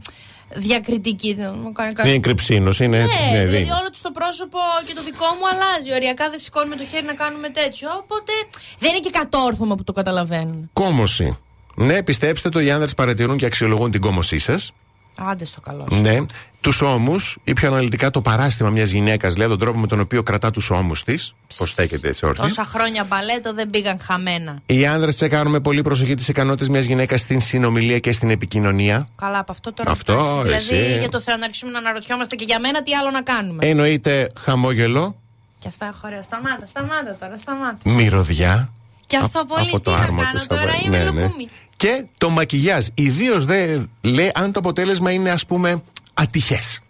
διακριτική. 0.55 1.35
δεν 1.35 1.55
Μου 1.63 1.73
κάνει 1.73 1.93
κάτι. 1.93 2.09
Είναι 2.09 2.19
κρυψίνος, 2.19 2.81
είναι. 2.81 2.99
Ναι, 2.99 3.05
ναι, 3.05 3.45
δηλαδή 3.45 3.63
δι- 3.65 3.73
όλο 3.81 3.91
τους 3.91 4.01
το 4.01 4.11
πρόσωπο 4.11 4.59
και 4.87 4.95
το 4.95 5.03
δικό 5.03 5.25
μου 5.39 5.49
αλλάζει. 5.53 5.93
Οριακά 5.93 6.31
δεν 6.31 6.39
σηκώνουμε 6.39 6.77
το 6.77 6.85
χέρι 6.85 7.05
να 7.07 7.15
κάνουμε 7.15 7.49
τέτοιο. 7.49 7.89
Οπότε 8.03 8.33
δεν 8.79 8.91
είναι 8.91 9.01
και 9.01 9.11
κατόρθωμα 9.11 9.75
που 9.75 9.85
το 9.85 9.93
καταλαβαίνουν. 9.93 10.71
Κόμωση. 10.73 11.39
Ναι, 11.75 12.03
πιστέψτε 12.03 12.49
το, 12.49 12.61
οι 12.61 12.71
άνδρες 12.71 12.95
παρατηρούν 12.95 13.37
και 13.37 13.47
αξιολογούν 13.47 13.91
την 13.91 14.01
κόμωσή 14.01 14.39
σας. 14.39 14.73
Άντε 15.19 15.45
στο 15.45 15.61
καλό. 15.61 15.87
σου. 15.93 16.01
Ναι. 16.01 16.19
Τους 16.61 16.81
ώμους 16.83 17.39
ή 17.45 17.53
πιο 17.53 17.69
αναλυτικά 17.69 18.11
το 18.11 18.23
παράστημα 18.23 18.71
μιας 18.71 18.91
γυναίκας, 18.91 19.37
λέει 19.37 19.49
τον 19.49 19.59
τρόπο 19.59 19.79
με 19.79 19.87
τον 19.87 20.01
οποίο 20.01 20.23
κρατά 20.23 20.51
τους 20.51 20.71
ώμους 20.71 21.03
της. 21.03 21.35
Πώς 21.57 21.71
στέκεται 21.71 22.09
έτσι 22.09 22.27
όρθια. 22.27 22.43
Τόσα 22.43 22.65
χρόνια 22.65 23.05
μπαλέτο 23.05 23.55
δεν 23.55 23.71
πήγαν 23.71 23.99
χαμένα. 24.01 24.63
Οι 24.67 24.87
άνδρες 24.87 25.15
τσεκάρουν 25.15 25.53
με 25.53 25.61
πολύ 25.61 25.83
προσοχή 25.83 26.15
τις 26.15 26.29
ικανότητες 26.29 26.69
μιας 26.69 26.85
γυναίκας 26.85 27.21
στην 27.21 27.41
συνομιλία 27.41 27.99
και 27.99 28.13
στην 28.13 28.31
επικοινωνία. 28.31 29.09
Καλά, 29.17 29.39
από 29.39 29.53
αυτό 29.53 29.73
τώρα. 29.73 29.91
Αυτό, 29.91 30.13
εντάξει, 30.47 30.67
Δηλαδή, 30.75 30.87
εσύ. 30.89 30.99
για 30.99 31.09
το 31.09 31.21
Θεό 31.21 31.37
να 31.37 31.45
αρχίσουμε 31.45 31.71
να 31.73 31.79
αναρωτιόμαστε 31.79 32.35
και 32.35 32.45
για 32.45 32.61
μένα 32.61 32.83
τι 32.83 32.95
άλλο 32.95 33.11
να 33.11 33.23
κάνουμε. 33.23 33.67
Εννοείται 33.67 34.27
χαμόγελο, 34.41 35.17
Και 35.59 35.69
αυτά 35.69 35.87
έχω 35.87 36.01
ωραία. 36.05 36.23
Σταμάτα, 36.23 36.67
σταμάτα 36.67 37.17
τώρα, 37.21 37.37
σταμάτα. 37.39 37.91
μυρωδιά. 37.91 38.71
Και 39.07 39.17
αυτό 39.17 39.41
απ- 39.41 39.49
πολύ 39.49 39.69
από 39.69 39.81
το 39.81 39.91
τι 39.95 39.97
να 39.99 40.05
άρμα 40.05 40.21
κάνω 40.23 40.33
τους 40.33 40.43
στα 40.43 40.55
τώρα, 40.57 40.67
βα- 40.71 40.81
είμαι 40.85 40.99
ναι, 40.99 41.11
ναι. 41.11 41.23
λουκούμι. 41.23 41.49
Και 41.77 42.05
το 42.19 42.31
μακιγιάζ. 42.31 42.87
Ιδίως 42.95 43.45
δε 43.45 43.79
λέει 44.01 44.31
αν 44.35 44.53
το 44.53 44.59
αποτέλεσμα 44.59 45.11
είναι 45.11 45.31
ας 45.31 45.47
πούμε 45.47 45.83
ατυχές. 46.15 46.81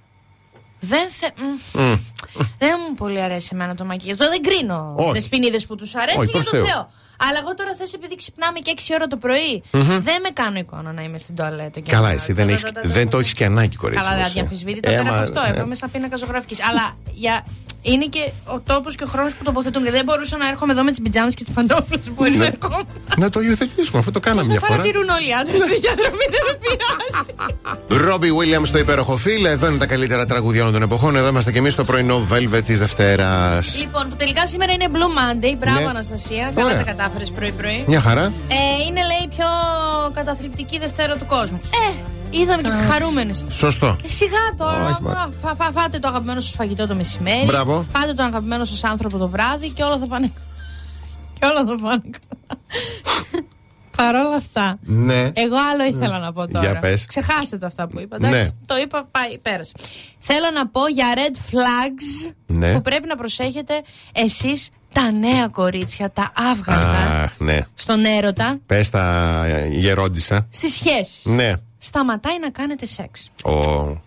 Δεν 0.81 1.09
θε... 1.11 1.27
μ. 1.73 1.95
Δεν 2.59 2.75
μου 2.89 2.95
πολύ 2.95 3.21
αρέσει 3.21 3.49
εμένα 3.53 3.75
το 3.75 3.85
μακιγιάζ. 3.85 4.17
Τώρα 4.17 4.31
δεν 4.31 4.43
κρίνω 4.43 4.95
Όχι. 4.97 5.13
δεσποινίδε 5.13 5.61
που 5.61 5.75
τους 5.77 5.95
αρέσει 5.95 6.19
Όχι, 6.19 6.31
για 6.31 6.33
προς 6.41 6.45
το 6.51 6.57
Θεού. 6.57 6.67
Θεό. 6.67 6.91
Αλλά 7.19 7.39
εγώ 7.43 7.55
τώρα 7.55 7.75
θες 7.79 7.93
επειδή 7.93 8.17
ξυπνάμε 8.17 8.59
και 8.59 8.75
6 8.77 8.81
ώρα 8.95 9.07
το 9.07 9.17
πρωί, 9.17 9.63
δεν 10.01 10.21
με 10.23 10.29
κάνω 10.33 10.59
εικόνα 10.59 10.93
να 10.93 11.03
είμαι 11.03 11.19
στην 11.19 11.35
τουαλέτα. 11.37 11.81
και 11.81 11.91
Καλά, 11.91 12.07
να- 12.09 12.13
εσύ 12.15 12.33
δεν, 12.33 12.49
έχεις, 12.49 12.65
δεν 12.85 13.09
το 13.09 13.19
έχεις 13.19 13.35
και 13.35 13.45
ανάγκη, 13.45 13.77
κορίτσι. 13.77 14.05
Καλά, 14.05 14.17
μου, 14.17 14.23
δεν 14.23 14.31
εσύ. 14.31 14.39
αδιαφυσβήτητα 14.39 14.91
Ε, 14.91 14.97
πέρα 14.97 15.09
από 15.09 15.17
μα- 15.19 15.23
αυτό. 15.23 15.41
ε, 15.41 15.51
Εγώ 15.57 15.65
είμαι 15.65 15.75
σαν 15.75 15.91
πίνακα 15.91 16.17
ζωγραφικής. 16.17 16.63
Αλλά 16.63 16.97
για... 17.15 17.47
είναι 17.93 18.07
και 18.15 18.31
ο 18.45 18.61
τόπος 18.61 18.95
και 18.97 19.05
ο 19.05 19.07
χρόνος 19.07 19.35
που 19.37 19.45
τοποθετούν. 19.45 19.81
Δηλαδή 19.83 19.97
δεν 20.01 20.07
μπορούσα 20.09 20.37
να 20.37 20.49
έρχομαι 20.49 20.73
εδώ 20.73 20.83
με 20.83 20.91
τις 20.91 21.01
πιτζάμες 21.05 21.35
και 21.35 21.45
τις 21.45 21.53
παντόφλες 21.55 22.01
που 22.05 22.13
μπορεί 22.17 22.31
να 22.31 22.37
Ναι. 22.37 22.47
ερχόμουν. 22.53 22.87
Να 23.17 23.31
το 23.31 23.41
υιοθετήσουμε, 23.41 23.99
αυτό 23.99 24.11
το 24.11 24.21
κάναμε 24.21 24.43
Με 24.43 24.49
μια 24.49 24.61
φορά. 24.61 24.71
παρατηρούν 24.73 25.09
όλοι 25.09 25.29
οι 25.29 25.33
άντρες 25.41 25.59
στη 25.61 25.79
διαδρομή, 25.85 26.27
δεν 26.35 26.43
με 26.49 26.55
πειράζει. 26.63 28.05
Ρόμπι 28.05 28.33
Βίλιαμς 28.33 28.69
στο 28.69 28.79
υπέροχο 28.79 29.17
φίλ. 29.17 29.45
Εδώ 29.45 29.67
είναι 29.67 29.79
τα 29.79 29.87
καλύτερα 29.87 30.27
τραγούδια 30.27 30.61
όλων 30.61 30.73
των 30.73 30.83
εποχών. 30.83 31.17
Εδώ 31.17 31.29
είμαστε 31.29 31.53
και 31.53 31.59
εμείς 31.59 31.73
στο 31.73 31.85
πρωινό 31.85 32.27
Velvet 32.33 32.63
της 32.67 32.79
Δευτέρας. 32.79 33.77
Λοιπόν, 33.79 34.09
που 34.09 34.17
τελικά 34.17 34.47
σήμερα 34.47 34.73
είναι 34.73 34.87
Blue 34.93 34.97
Monday. 35.19 35.55
Μπράβο, 35.59 35.79
Ναι. 35.81 35.87
Αναστασία. 35.89 36.53
Καλά 36.55 36.67
Ωραία. 36.71 36.85
τα 36.85 36.93
κατάφερες 36.93 37.31
πρωί-πρωί. 37.31 37.85
Μια 37.89 38.01
χαρά. 38.01 38.25
Ε, 38.49 38.83
είναι 38.87 39.01
λέει 39.11 39.23
η 39.25 39.29
πιο 39.37 39.47
καταθλιπτική 40.15 40.79
Δευτέρα 40.79 41.15
του 41.17 41.27
κόσμου. 41.27 41.61
Ε, 41.65 41.95
είδαμε 42.41 42.63
και 42.63 42.69
τις 42.71 42.81
χαρούμενες. 42.91 43.45
Σωστό. 43.51 43.97
Ε, 44.05 44.09
σιγά 44.09 44.55
τώρα. 44.57 44.85
Όχι, 44.87 45.03
μα- 45.03 45.11
μα, 45.13 45.33
φα, 45.43 45.55
φα- 45.65 45.73
φάτε 45.81 45.99
το 45.99 46.09
αγαπημένο 46.09 46.41
σας 46.41 46.53
φαγητό 46.53 46.87
το 46.87 46.95
μεσημέρι. 46.95 47.45
Μπράβο. 47.47 47.87
Φάτε 47.93 48.15
τον 48.15 48.27
αγαπημένο 48.27 48.65
σας 48.65 48.85
άνθρωπο 48.85 49.19
το 49.19 49.29
βράδυ 49.29 49.69
και 49.69 49.83
όλα 49.83 49.99
θα 49.99 50.07
πάνε. 50.07 50.27
και 51.39 51.45
όλα 51.47 51.65
θα 51.67 51.77
πάνε 51.83 52.03
καλά. 52.03 52.61
Παρ' 53.97 54.15
όλα 54.15 54.37
αυτά. 54.37 54.79
Ναι. 54.83 55.21
Εγώ 55.35 55.57
άλλο 55.73 55.85
ήθελα 55.97 56.19
να 56.19 56.33
πω 56.33 56.49
τώρα. 56.49 56.71
Για 56.71 56.79
πες. 56.81 57.05
Ξεχάστε 57.05 57.59
τα 57.59 57.67
αυτά 57.67 57.89
που 57.89 58.01
είπα. 58.01 58.17
εντάξει. 58.17 58.39
Ναι. 58.39 58.47
Το 58.67 58.77
είπα, 58.83 59.09
πάει, 59.11 59.39
πέρασε. 59.39 59.73
Θέλω 60.19 60.51
να 60.55 60.69
πω 60.69 60.81
για 60.87 61.07
red 61.15 61.37
flags 61.55 62.33
Ναι. 62.47 62.73
που 62.73 62.81
πρέπει 62.81 63.09
να 63.09 63.17
προσέχετε 63.17 63.83
εσείς 64.13 64.69
τα 64.93 65.11
νέα 65.11 65.49
κορίτσια, 65.49 66.11
τα 66.11 66.33
άβγαζα 66.51 67.23
Αχ, 67.23 67.31
ναι. 67.39 67.59
στον 67.75 68.05
έρωτα, 68.05 68.59
Πες 68.67 68.91
τα 68.91 69.45
ε, 69.47 69.67
γερόντισα. 69.69 70.47
στις 70.51 70.73
σχέσεις. 70.75 71.25
Ναι. 71.25 71.53
Σταματάει 71.87 72.39
να 72.41 72.51
κάνετε 72.51 72.87
σεξ. 72.87 73.31
Ο... 73.45 73.53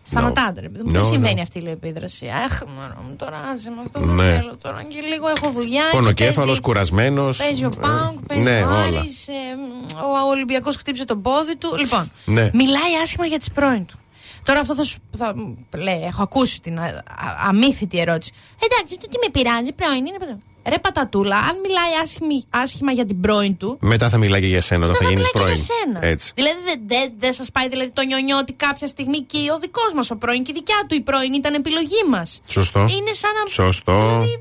Σταματάτε, 0.04 0.62
ρε 0.62 0.70
παιδί 0.70 0.84
μου. 0.84 0.90
No, 0.90 0.94
Δεν 0.94 1.04
συμβαίνει 1.06 1.40
no. 1.40 1.42
αυτή 1.42 1.60
η 1.60 1.70
επίδραση. 1.70 2.28
Αχ, 2.46 2.62
μωρό 2.76 3.02
μου, 3.10 3.16
τώρα 3.16 3.38
άσε 3.54 3.70
με 3.70 3.76
αυτό 3.86 4.00
Ναι. 4.00 4.24
δεν 4.24 4.40
θέλω. 4.40 4.56
Τώρα 4.58 4.84
και 4.84 5.00
λίγο 5.02 5.28
έχω 5.38 5.52
δουλειά. 5.52 5.84
και 5.92 5.96
Πονοκέφαλος, 5.98 6.46
παίζει- 6.46 6.62
κουρασμένος. 6.62 7.38
Παίζει 7.38 7.66
ο 7.66 7.70
Πάουκ, 7.82 8.26
παίζει 8.28 8.44
Ναι, 8.44 8.62
ο 8.64 8.70
όλα. 8.70 9.00
Άρης, 9.00 9.28
ε, 9.28 9.32
μ, 9.58 9.98
ο 10.26 10.30
Ολυμπιακός 10.30 10.76
χτύπησε 10.76 11.06
τον 11.06 11.22
πόδι 11.22 11.56
του. 11.58 11.76
Λοιπόν, 11.78 12.12
Ναι. 12.26 12.50
μιλάει 12.54 12.96
άσχημα 13.04 13.26
για 13.26 13.38
τις 13.38 13.52
πρώην 13.52 13.86
του. 13.86 14.00
Τώρα 14.44 14.60
αυτό 14.60 14.76
θα 14.76 14.84
σου 14.84 14.98
θα, 15.18 15.34
μ, 15.38 15.54
λέει, 15.78 16.02
έχω 16.04 16.22
ακούσει 16.24 16.62
την 16.62 16.80
α, 16.80 16.84
α- 16.84 17.48
αμύθιτη 17.48 18.00
ερώτηση. 18.00 18.32
Εντάξει, 18.70 18.98
το 18.98 19.08
τι 19.08 19.18
με 19.26 19.30
πειράζει, 19.32 19.72
πρώην 19.72 20.06
είναι. 20.06 20.18
Πρώην. 20.64 20.74
Ρε 20.76 20.80
πατατούλα, 20.80 21.36
αν 21.38 21.56
μιλάει 21.64 21.94
άσχημη- 22.04 22.46
άσχημα 22.50 22.92
για 22.92 23.06
την 23.06 23.20
πρώην 23.20 23.58
του, 23.58 23.78
Μετά 23.82 24.10
θα 24.10 24.18
μιλάει 24.18 24.42
και 24.42 24.48
για 24.48 24.62
σένα 24.62 24.86
όταν 24.86 24.98
δεν 24.98 25.02
θα 25.02 25.08
θα 25.08 25.10
γίνεις 25.12 25.26
μιλάει 25.34 25.48
και 25.48 25.52
πρώην. 25.52 25.66
για 25.66 26.00
σένα. 26.02 26.12
Έτσι. 26.14 26.32
Δηλαδή 26.36 26.58
δεν 26.66 26.80
δεν- 26.88 27.14
δεν 27.18 27.34
σας 27.34 27.52
πάει 27.52 27.68
δηλαδή, 27.70 27.90
το 27.92 28.02
νιονιό 28.02 28.38
ότι 28.38 28.54
κάποια 28.54 28.88
στιγμή 28.88 29.20
και 29.22 29.38
ο 29.56 29.60
δικός 29.60 29.94
μας 29.96 30.12
ο 30.12 30.16
πρώην 30.16 30.44
και 30.44 30.52
η 30.52 30.54
δικιά 30.54 30.80
του 30.88 30.96
η 30.96 31.02
πρώην 31.02 31.34
ήταν 31.34 31.54
επιλογή 31.54 32.02
μας. 32.10 32.42
Σωστό. 32.48 32.80
Είναι 32.80 33.14
σαν 33.14 33.32
να. 33.44 33.50
Σωστό. 33.50 33.94
Δηλαδή, 34.02 34.40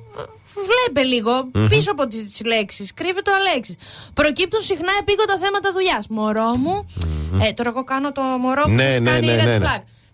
Βλέπε 0.71 1.03
λίγο 1.09 1.51
πίσω 1.69 1.91
από 1.91 2.07
τις 2.09 2.41
λέξεις. 2.45 2.95
Κρύβεται 2.95 3.31
ο 3.31 3.35
Αλέξη. 3.35 3.77
Προκύπτουν 4.15 4.61
συχνά 4.61 4.93
επίγοντα 5.01 5.39
θέματα 5.39 5.73
δουλειάς. 5.73 6.07
Μωρό 6.09 6.57
μου. 6.57 6.87
Ε, 7.49 7.53
τώρα 7.53 7.69
εγώ 7.69 7.85
κάνω 7.85 8.13
το 8.13 8.23
μωρό 8.23 8.63
που 8.63 8.71
Ναι, 8.71 8.83
σας 8.91 8.99
ναι, 8.99 9.11
κάνει 9.11 9.27
ναι, 9.27 9.35
red 9.35 9.45
ναι, 9.45 9.59
ναι. 9.59 9.67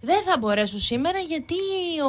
Flag. 0.04 0.06
Δεν 0.06 0.22
θα 0.26 0.36
μπορέσω 0.38 0.78
σήμερα 0.78 1.18
γιατί 1.18 1.54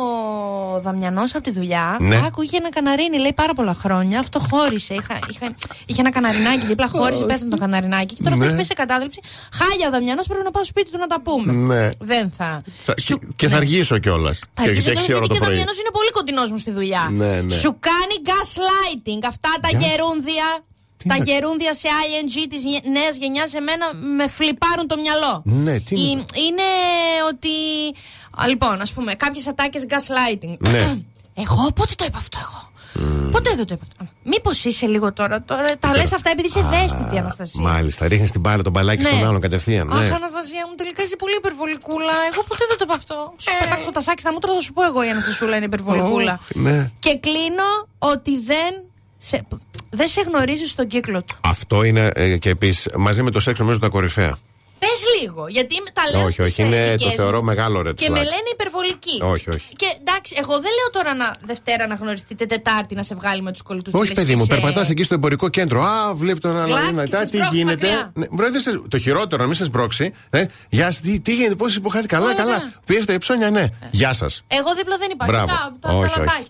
ο 0.01 0.79
Δαμιανός 0.81 1.35
από 1.35 1.43
τη 1.43 1.51
δουλειά. 1.51 1.97
Ναι. 1.99 2.21
Άκου, 2.25 2.41
είχε 2.41 2.57
ένα 2.57 2.69
καναρίνι, 2.69 3.17
λέει 3.17 3.33
πάρα 3.33 3.53
πολλά 3.53 3.73
χρόνια. 3.73 4.19
Αυτό 4.19 4.39
χώρισε. 4.39 4.93
Είχα, 4.93 5.19
είχα, 5.29 5.55
είχε 5.85 6.01
ένα 6.01 6.11
καναρινάκι 6.11 6.65
δίπλα, 6.65 6.87
χώρισε, 6.87 7.23
πέθανε 7.25 7.49
το 7.49 7.57
καναρινάκι. 7.57 8.13
Και 8.15 8.23
τώρα 8.23 8.29
Ναι. 8.35 8.35
αυτό 8.35 8.45
έχει 8.45 8.55
πέσει 8.55 8.67
σε 8.67 8.73
κατάδλιψη. 8.73 9.19
Χάλια 9.53 9.87
ο 9.87 9.91
Δαμιανός, 9.91 10.27
πρέπει 10.27 10.43
να 10.43 10.51
πάω 10.51 10.63
στο 10.63 10.71
σπίτι 10.73 10.91
του 10.91 10.97
να 10.97 11.07
τα 11.07 11.21
πούμε. 11.21 11.51
Ναι. 11.53 11.89
Δεν 11.99 12.31
θα. 12.31 12.61
Θα- 12.83 12.93
Σου- 13.01 13.19
και- 13.19 13.25
Και 13.35 13.47
θα 13.47 13.51
ναι. 13.53 13.57
αργήσω 13.57 13.97
κιόλας. 13.97 14.39
Θα 14.53 14.63
Και 14.63 14.69
αρχίσω 14.69 14.89
έχει 14.89 14.99
και 15.05 15.05
6 15.05 15.15
ώρα 15.17 15.25
γιατί 15.25 15.27
το 15.27 15.33
και 15.33 15.39
ο 15.39 15.43
πρωί. 15.45 15.49
Δαμιανός 15.55 15.77
είναι 15.79 15.89
πολύ 15.91 16.11
κοντινός 16.17 16.51
μου 16.51 16.57
στη 16.57 16.71
δουλειά. 16.71 17.09
Ναι, 17.11 17.41
ναι. 17.41 17.55
Σου 17.55 17.71
κάνει 17.89 18.15
gaslighting. 18.31 19.21
Αυτά 19.27 19.49
τα 19.61 19.69
Gas- 19.71 19.79
γερούντια. 19.81 20.47
Τι 20.97 21.07
τα 21.09 21.15
είναι; 21.15 21.23
γερούντια 21.27 21.73
σε 21.73 21.87
ING 21.87 22.45
της 22.49 22.63
νέας 22.91 23.17
γενιάς 23.17 23.53
εμένα 23.53 23.93
με 24.15 24.27
φλιπάρουν 24.27 24.87
το 24.87 24.95
μυαλό. 24.97 25.41
Ναι, 25.45 25.79
τι 25.79 25.95
είναι 25.95 26.19
Η- 26.21 26.25
είναι 26.47 26.63
ότι. 27.31 27.49
Α, 28.43 28.47
Λοιπόν, 28.47 28.81
ας 28.81 28.93
πούμε, 28.93 29.13
κάποιες 29.13 29.47
ατάκες 29.47 29.85
gaslighting. 29.89 30.57
Ναι. 30.59 30.97
Εγώ 31.43 31.71
πότε 31.75 31.93
το 31.95 32.05
είπα 32.07 32.17
αυτό 32.17 32.37
εγώ; 32.41 32.63
Ποτέ 33.31 33.55
δεν 33.55 33.65
το 33.65 33.73
είπα 33.73 33.85
αυτό; 33.91 34.11
Μήπως 34.23 34.63
είσαι 34.65 34.85
λίγο 34.85 35.13
τώρα. 35.13 35.41
τώρα 35.43 35.77
τα 35.77 35.95
λες 35.95 36.13
αυτά 36.13 36.29
επειδή 36.29 36.47
είσαι 36.47 36.59
ευαίσθητη, 36.59 37.17
Αναστασία. 37.17 37.61
Μάλιστα, 37.63 38.07
ρίχνεις 38.07 38.31
την 38.31 38.41
μπάλα 38.41 38.63
τον 38.63 38.71
μπαλάκι 38.71 39.01
Ναι. 39.01 39.09
στον 39.09 39.25
άλλον 39.25 39.41
κατευθείαν. 39.41 39.91
Αχ, 39.91 39.99
Ναι. 39.99 40.05
Αναστασία 40.15 40.65
μου, 40.69 40.75
τελικά 40.75 41.03
είσαι 41.03 41.15
πολύ 41.15 41.35
υπερβολικούλα. 41.35 42.13
Εγώ 42.33 42.43
ποτέ 42.43 42.65
δεν 42.67 42.77
το 42.77 42.83
είπα 42.87 42.93
αυτό. 42.93 43.33
Σου 43.37 43.51
πετάξω 43.59 43.89
τα 43.89 44.01
σάκια 44.01 44.19
στα 44.19 44.31
μούτρα, 44.33 44.53
θα 44.53 44.59
σου 44.59 44.73
πω 44.73 44.83
εγώ 44.83 45.03
η 45.05 45.09
Αναστασούλα 45.09 45.55
είναι 45.55 45.65
υπερβολικούλα. 45.65 46.33
Ωχ, 46.41 46.47
ναι. 46.55 46.91
Και 46.99 47.17
κλείνω 47.17 47.69
ότι 47.99 48.39
δεν 48.39 48.73
σε, 49.17 49.45
δεν 49.89 50.07
σε 50.07 50.21
γνωρίζεις 50.21 50.69
στον 50.69 50.87
κύκλο 50.87 51.23
του. 51.23 51.35
Αυτό 51.41 51.83
είναι 51.83 52.09
ε, 52.15 52.37
και 52.37 52.49
επίσης 52.49 52.87
μαζί 52.95 53.23
με 53.23 53.31
το 53.31 53.39
σεξ 53.39 53.59
νομίζω 53.59 53.79
τα 53.79 53.87
κορυφαία. 53.87 54.37
Πες 54.79 55.21
λίγο, 55.21 55.47
γιατί 55.47 55.75
με- 55.83 55.91
τα 55.91 56.01
λέω 56.11 56.25
Όχι, 56.25 56.41
όχι, 56.41 56.51
στις 56.51 56.65
είναι- 56.65 56.83
δικές 56.83 57.01
το 57.01 57.09
μου 57.09 57.15
θεωρώ 57.15 57.41
μεγάλο 57.41 57.79
red 57.79 57.95
Και 57.95 58.05
flag. 58.07 58.11
με 58.11 58.17
λένε 58.17 58.49
υπερβολική. 58.53 59.21
Όχι, 59.21 59.49
όχι. 59.49 59.75
Και 59.75 59.85
εντάξει, 59.99 60.35
εγώ 60.39 60.53
δεν 60.53 60.71
λέω 60.71 60.89
τώρα 60.91 61.13
να 61.15 61.35
Δευτέρα 61.45 61.87
να 61.87 61.95
γνωριστείτε, 61.95 62.45
Τετάρτη 62.45 62.95
να 62.95 63.03
σε 63.03 63.15
βγάλει 63.15 63.41
με 63.41 63.51
τους 63.51 63.61
κολλητούς 63.61 63.93
Όχι, 63.93 64.13
παιδί 64.13 64.35
μου, 64.35 64.45
περπατάς 64.45 64.89
εκεί 64.89 65.03
στο 65.03 65.13
εμπορικό 65.13 65.49
κέντρο. 65.49 65.81
Α, 65.83 66.13
βλέπει 66.15 66.39
τον 66.39 66.65
Κλακ, 66.65 66.83
άλλο. 66.83 67.03
και 67.03 67.09
Τα, 67.09 67.17
σε 67.17 67.23
τι 67.31 67.37
σπρώχνει 67.37 67.57
γίνεται. 67.57 67.87
μακριά. 67.87 68.11
Ναι, 68.15 68.25
μπρο, 68.31 68.51
δεν 68.51 68.61
σε- 68.61 68.81
το 68.87 68.97
χειρότερο, 68.97 69.41
να 69.41 69.47
μην 69.47 69.57
σας 69.57 69.69
μπρώξει. 69.69 70.13
Ε, 70.29 70.45
Γεια 70.69 70.85
σας, 70.91 70.99
τι, 71.01 71.19
τι 71.19 71.35
γίνεται, 71.35 71.55
πώς 71.55 71.75
υποχάτε. 71.75 72.05
Καλά, 72.05 72.23
Ωραία. 72.25 72.35
καλά. 72.37 72.71
Πιέστε 72.85 73.13
υψώνια, 73.13 73.49
ναι. 73.49 73.65
Γεια 73.91 74.13
σας. 74.13 74.43
Εγώ 74.47 74.73
δίπλα 74.75 74.97
δεν 74.97 75.09
υπάρχει. 75.11 75.33
Μπράβο. 75.33 75.47
Τα, 75.47 75.75
τα, 75.79 75.89
Όχι, 75.93 75.99
τα 75.99 76.05
όχι. 76.05 76.19
λαπάκια. 76.19 76.47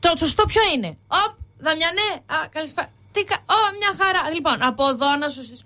Το 0.00 0.12
σωστό 0.18 0.44
ποιο 0.44 0.62
είναι. 0.76 0.96
Οπ, 1.06 1.34
Δαμιανέ. 1.66 2.08
Α, 2.26 2.36
καλησπέρα. 2.56 2.88
Τι 3.12 3.24
κα... 3.24 3.36
Ω, 3.56 3.58
μια 3.80 3.92
χαρά. 4.00 4.22
Λοιπόν, 4.34 4.56
από 4.70 4.88
εδώ 4.88 5.16
να 5.22 5.28
σου 5.28 5.44
στήσω. 5.44 5.62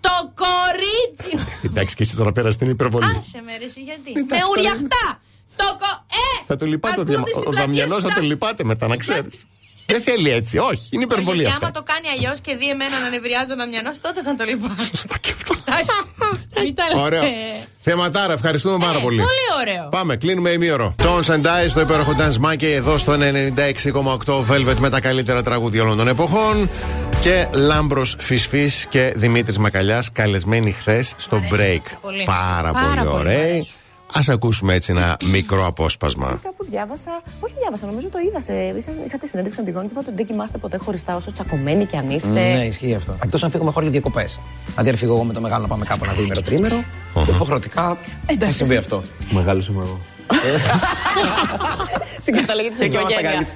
Το 0.00 0.14
κορίτσι 0.42 1.36
μου. 1.36 1.46
Εντάξει, 1.62 1.94
και 1.96 2.02
εσύ 2.02 2.16
τώρα 2.16 2.32
πέρασε 2.32 2.58
την 2.58 2.68
υπερβολή. 2.70 3.12
Άσε 3.18 3.40
με 3.46 3.56
ρε, 3.56 3.64
εσύ, 3.64 3.80
γιατί; 3.82 4.10
Εντάξει, 4.10 4.24
με 4.30 4.36
τώρα 4.38 4.48
ουριαχτά. 4.50 5.06
Το 5.56 5.64
κο... 5.80 5.90
Ε! 6.40 6.44
Θα 6.46 6.56
το 6.56 6.66
λυπάτε 6.66 6.94
ο, 6.98 7.00
ακούτε 7.00 7.10
διαμα... 7.12 7.26
στην 7.26 7.38
ο 7.38 7.42
πλατεία 7.42 7.64
Δαμιανός, 7.66 8.02
θα 8.02 8.08
στα- 8.10 8.20
το 8.20 8.26
λυπάτε 8.26 8.64
μετά, 8.64 8.86
να 8.86 8.96
ξέρεις. 8.96 9.46
Δεν 9.86 10.00
θέλει 10.02 10.30
έτσι, 10.30 10.58
όχι, 10.58 10.82
είναι 10.90 11.02
υπερβολή 11.02 11.36
Γιατί 11.42 11.54
αυτά. 11.54 11.66
άμα 11.66 11.74
το 11.74 11.82
κάνει 11.92 12.06
αλλιώς 12.16 12.40
και 12.40 12.56
δει 12.56 12.68
εμένα 12.68 12.98
να 13.00 13.08
νευριάζει 13.08 13.52
ο 13.52 13.56
Δαμιανός, 13.56 14.00
τότε 14.00 14.22
θα 14.22 14.34
το 14.36 14.44
λυπάμαι. 14.44 14.74
Σωστά 14.90 15.16
και 15.20 15.32
αυτό. 15.36 15.54
Μην 16.62 16.74
τα 16.74 16.84
λέτε. 16.88 17.00
Ωραίο. 17.00 17.22
Θεματάρα, 17.78 18.32
ευχαριστούμε 18.32 18.78
πάρα 18.86 18.98
Ε, 18.98 19.02
πολύ. 19.02 19.20
Πολύ 19.20 19.46
ωραίο. 19.68 19.88
Πάμε, 19.88 20.16
κλείνουμε 20.16 20.50
ημίωρο. 20.50 20.94
Tones 21.02 21.30
and 21.34 21.42
Dice, 21.42 21.70
το 21.74 21.80
υπέροχο 21.80 22.16
Dance 22.18 22.48
Monkey 22.50 22.62
εδώ 22.62 22.98
στο 22.98 23.12
96,8 23.12 24.44
Velvet 24.50 24.76
με 24.78 24.90
τα 24.90 25.00
καλύτερα 25.00 25.42
τραγούδια 25.42 25.82
όλων 25.82 25.96
των 25.96 26.08
εποχών. 26.08 26.70
Και 27.20 27.48
Λάμπρος 27.52 28.16
Φυσφή 28.18 28.70
και 28.88 29.12
Δημήτρης 29.16 29.58
Μακαλιάς 29.58 30.12
καλεσμένοι 30.12 30.72
χθες 30.72 31.12
στο 31.16 31.36
αρέσει 31.36 31.80
break. 31.84 31.96
πολύ. 32.00 32.22
Πάρα, 32.24 32.70
Πάρα 32.72 32.72
πολύ 32.72 32.96
πολύ 32.96 33.08
μου 33.08 33.14
ωραίοι. 33.18 33.68
Αρέσουν. 34.14 34.32
Α 34.32 34.34
ακούσουμε 34.36 34.74
έτσι 34.74 34.92
ένα 34.92 35.16
μικρό 35.30 35.66
απόσπασμα. 35.66 36.40
Κάπου 36.42 36.64
διάβασα, 36.70 37.22
όχι 37.40 37.54
διάβασα, 37.60 37.86
νομίζω 37.86 38.08
το 38.08 38.18
είδα. 38.28 38.40
Σε, 38.40 38.52
ήσασταν- 38.78 39.06
είχατε 39.06 39.26
συνέντευξη 39.26 39.60
Αντιγόνη 39.60 39.86
και 39.86 39.92
είπατε 39.92 40.06
ότι 40.08 40.16
δεν 40.16 40.26
κοιμάστε 40.26 40.58
ποτέ 40.58 40.76
χωριστά 40.76 41.16
όσο 41.16 41.32
τσακωμένοι 41.32 41.84
κι 41.86 41.96
αν 41.96 42.10
είστε. 42.10 42.28
Ναι, 42.28 42.64
ισχύει 42.66 42.94
αυτό. 42.94 43.16
Εκτός 43.24 43.42
αν 43.42 43.50
φύγουμε 43.50 43.70
χώρια 43.70 43.90
διακοπές. 43.90 44.40
Αντί 44.74 44.90
να 44.90 44.96
φύγω 44.96 45.14
εγώ 45.14 45.24
με 45.24 45.32
το 45.32 45.40
μεγάλο 45.40 45.62
να 45.62 45.68
πάμε 45.68 45.84
κάπου 45.84 46.04
ένα 46.04 46.12
διήμερο 46.12 46.40
τρίμερο, 46.42 46.84
υποχρεωτικά 47.28 47.82
θα 47.82 47.96
Εντάξει. 48.26 48.56
συμβεί 48.58 48.76
αυτό. 48.76 49.02
Μεγάλο 49.30 49.62
είμαι 49.70 49.82
εγώ. 49.82 50.00
Στην 52.20 52.34
καταλήγη 52.36 52.68
της 52.68 52.78
Και 52.78 52.84
είμαστε 52.84 53.12
οικογένεια. 53.20 53.46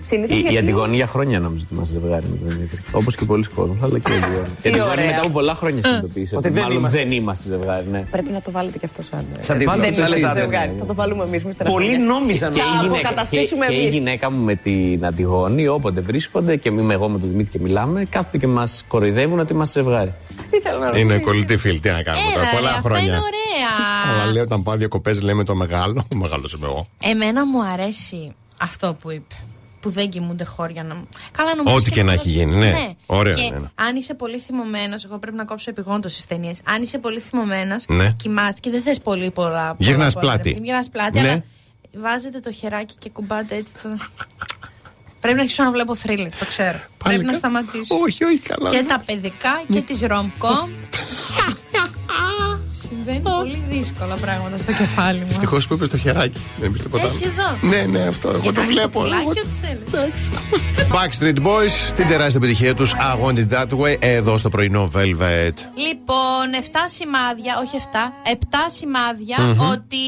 Καλύτεροι. 0.00 0.26
Συνήθως 0.26 0.36
Η, 0.36 0.38
η 0.38 0.42
γιατί. 0.42 0.56
Αντιγόνη 0.58 0.96
για 0.96 1.06
χρόνια 1.06 1.40
νόμιζε 1.40 1.64
ότι 1.66 1.74
είμαστε 1.74 1.98
ζευγάρι 2.00 2.24
με 2.30 2.36
τον 2.36 2.48
Δημήτρη. 2.48 2.78
Όπως 2.92 3.14
και 3.16 3.24
πολλοί 3.24 3.44
κόσμοι, 3.54 3.76
αλλά 3.82 3.98
και 3.98 4.12
η 4.12 4.16
Αντιγόνη. 4.16 4.48
Η 4.62 4.68
Αντιγόνη 4.68 4.90
ωραία. 4.90 5.06
μετά 5.06 5.18
από 5.18 5.28
πολλά 5.28 5.54
χρόνια 5.54 5.82
συνειδητοποίησε 5.82 6.36
Ότι 6.36 6.46
ότι 6.46 6.54
δεν 6.54 6.62
μάλλον 6.62 6.78
είμαστε. 6.78 6.98
δεν 6.98 7.12
είμαστε 7.12 7.48
ζευγάρι, 7.48 7.86
ναι. 7.86 8.00
Πρέπει 8.10 8.30
να 8.30 8.42
το 8.42 8.50
βάλετε 8.50 8.78
και 8.78 8.86
αυτό 8.86 9.02
σαν. 9.02 9.26
Σαν 9.40 9.58
τίτλο. 9.58 9.72
Βάλτε 9.72 9.84
Δεν 9.90 9.92
το 9.92 9.98
είμαστε 9.98 10.26
εσείς, 10.26 10.32
ζευγάρι. 10.32 10.70
ναι. 10.72 10.78
Θα 10.78 10.84
το 10.84 10.94
βάλουμε 10.94 11.24
εμείς 11.24 11.44
με 11.44 11.50
Πολλοί 11.64 11.96
νόμιζαν 12.02 12.52
Και 12.52 12.60
ότι 12.60 12.68
να 12.70 12.74
η 12.74 12.86
γυναίκα- 12.86 13.08
αποκαταστήσουμε 13.08 13.66
και, 13.66 13.72
και 13.72 13.78
η 13.78 13.82
εμεί. 13.82 13.90
γυναίκα 13.90 14.30
μου 14.30 14.44
με 14.44 14.54
την 14.54 15.06
Αντιγόνη, 15.06 15.66
όποτε 15.68 16.00
βρίσκονται 16.00 16.56
και 16.56 16.68
είμαι 16.68 16.94
εγώ 16.94 17.08
με 17.08 17.18
τον 17.18 17.28
Δημήτρη 17.28 17.50
και 17.50 17.58
μιλάμε, 17.64 18.04
κάθονται 18.04 18.38
και 18.38 18.46
μας 18.46 18.84
κοροϊδεύουν 18.88 19.38
ότι 19.38 19.52
είμαστε 19.52 19.82
ζευγάρι. 19.82 20.14
Ήθελα 20.50 20.78
να 20.78 20.86
ρωτήσω. 20.86 21.04
Είναι 21.04 21.18
κολλητή 21.18 21.56
φίλη, 21.56 21.80
τι 21.80 21.88
να 21.90 22.02
κάνουμε 22.02 22.24
τώρα. 22.34 22.40
Έλα, 22.40 22.50
ρε, 22.50 22.56
Πολλά 22.56 22.68
αυτά 22.68 22.80
χρόνια. 22.80 23.04
είναι 23.04 23.16
ωραία. 23.16 24.22
Αλλά 24.22 24.32
λέει 24.32 24.42
όταν 24.42 24.62
πάω 24.62 24.76
διακοπές, 24.76 25.22
λέμε 25.22 25.44
το 25.44 25.54
μεγάλο. 25.54 26.04
Ο 26.14 26.16
μεγάλος 26.24 26.52
είμαι 26.52 26.66
εγώ. 26.66 26.88
Εμένα 27.02 27.46
μου 27.46 27.62
αρέσει 27.72 28.32
αυτό 28.60 28.96
που 29.02 29.10
είπε. 29.10 29.34
Που 29.88 29.94
δεν 29.94 30.10
κοιμούνται 30.10 30.44
χώρια 30.44 30.82
να. 30.84 31.02
Καλά, 31.32 31.54
νομίζω. 31.54 31.76
Ό,τι 31.76 31.90
και 31.90 32.02
να 32.02 32.12
έχει 32.12 32.28
γίνει, 32.28 32.56
ναι. 32.56 32.90
Ωραίο 33.06 33.34
Και 33.34 33.42
είναι. 33.42 33.70
αν 33.74 33.96
είσαι 33.96 34.14
πολύ 34.14 34.38
θυμωμένος, 34.38 35.04
εγώ 35.04 35.18
πρέπει 35.18 35.36
να 35.36 35.44
κόψω 35.44 35.70
επιγόντως 35.70 36.12
στις 36.12 36.26
ταινίες. 36.26 36.60
Αν 36.64 36.82
είσαι 36.82 36.98
πολύ 36.98 37.20
θυμωμένος, 37.20 37.84
Ναι. 37.88 38.08
κοιμάστε 38.16 38.60
και 38.60 38.70
δεν 38.70 38.82
θες 38.82 39.00
πολύ 39.00 39.30
πολλά. 39.30 39.74
Γυρνάς 39.78 40.12
πολλά, 40.14 40.26
πολλά, 40.26 40.40
πλάτη. 40.42 40.60
Γυρνάς 40.62 40.88
πλάτη, 40.88 41.20
Ναι. 41.20 41.28
αλλά 41.28 41.44
βάζετε 41.96 42.40
το 42.40 42.52
χεράκι 42.52 42.94
και 42.98 43.10
κουμπάτε 43.10 43.54
έτσι. 43.54 43.72
Το... 43.82 43.88
πρέπει 45.20 45.36
να 45.36 45.42
αρχίσω 45.42 45.62
να 45.62 45.70
βλέπω 45.72 45.94
θρίλερ, 45.94 46.36
το 46.36 46.44
ξέρω. 46.46 46.78
πρέπει 47.04 47.24
να 47.24 47.30
κα- 47.30 47.38
σταματήσω. 47.38 47.96
Όχι, 48.02 48.24
όχι, 48.24 48.38
καλά. 48.38 48.70
Και 48.70 48.84
τα 48.88 49.02
παιδικά 49.06 49.62
και 49.72 49.80
τις 49.80 50.00
rom-com. 50.02 50.68
Συμβαίνει 52.68 53.20
πολύ 53.20 53.62
δύσκολα 53.68 54.14
πράγματα 54.14 54.58
στο 54.58 54.72
κεφάλι 54.72 55.18
μου. 55.18 55.26
Ευτυχώς 55.30 55.66
που 55.66 55.74
είπε 55.74 55.86
το 55.86 55.96
χεράκι. 55.96 56.40
Δεν 56.60 56.68
είπε 56.70 56.78
τίποτα 56.78 57.06
Έτσι 57.06 57.24
άλλο. 57.24 57.58
εδώ. 57.62 57.76
Ναι, 57.76 57.98
ναι, 57.98 58.06
αυτό. 58.06 58.28
Εγώ 58.28 58.38
το 58.40 58.48
Εντάξει, 58.48 58.70
βλέπω. 58.70 59.00
πουλάκι, 59.00 59.20
εγώ- 59.20 59.30
ό,τι 59.30 59.66
θέλεις. 59.66 59.82
Εντάξει. 59.86 60.30
Backstreet 60.94 61.46
Boys 61.46 61.70
στην 61.88 62.06
τεράστια 62.08 62.40
επιτυχία 62.42 62.74
τους 62.74 62.92
I 62.94 63.24
Want 63.26 63.36
It 63.38 63.48
That 63.58 63.78
Way 63.80 63.96
εδώ 63.98 64.38
στο 64.38 64.48
πρωινό 64.48 64.90
Velvet. 64.94 65.54
Λοιπόν, 65.88 66.46
7 66.52 66.64
σημάδια, 66.94 67.52
όχι 67.64 67.76
7, 68.26 68.30
7 68.32 68.34
σημαδια 68.78 69.36
ότι 69.72 69.98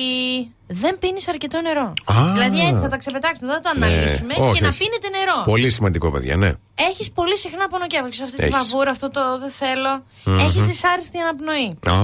δεν 0.66 0.98
πίνεις 0.98 1.28
αρκετό 1.28 1.60
νερό. 1.60 1.92
Α. 2.04 2.32
δηλαδή 2.32 2.60
έτσι 2.60 2.82
θα 2.82 2.88
τα 2.88 2.96
ξεπετάξουμε, 2.96 3.46
δεν 3.52 3.56
θα 3.56 3.62
τα 3.62 3.70
αναλύσουμε 3.76 4.34
Ναι, 4.38 4.44
όχι, 4.46 4.54
και 4.58 4.62
να 4.64 4.68
όχι. 4.68 4.78
πίνετε 4.78 5.08
νερό. 5.18 5.42
Πολύ 5.44 5.70
σημαντικό, 5.70 6.10
παιδιά, 6.10 6.36
ναι. 6.36 6.50
Έχεις 6.90 7.10
πολύ 7.10 7.36
συχνά 7.36 7.68
πονοκέφαλο. 7.68 8.08
Αυτή 8.24 8.36
τη 8.36 8.42
Έχεις. 8.42 8.54
βαβούρα, 8.56 8.90
αυτό 8.90 9.08
το 9.08 9.20
δεν 9.38 9.50
θέλω. 9.50 9.92
Έχεις 10.44 10.62
δυσάρεστη 10.64 11.18
αναπνοή. 11.18 11.68
Α, 11.86 11.94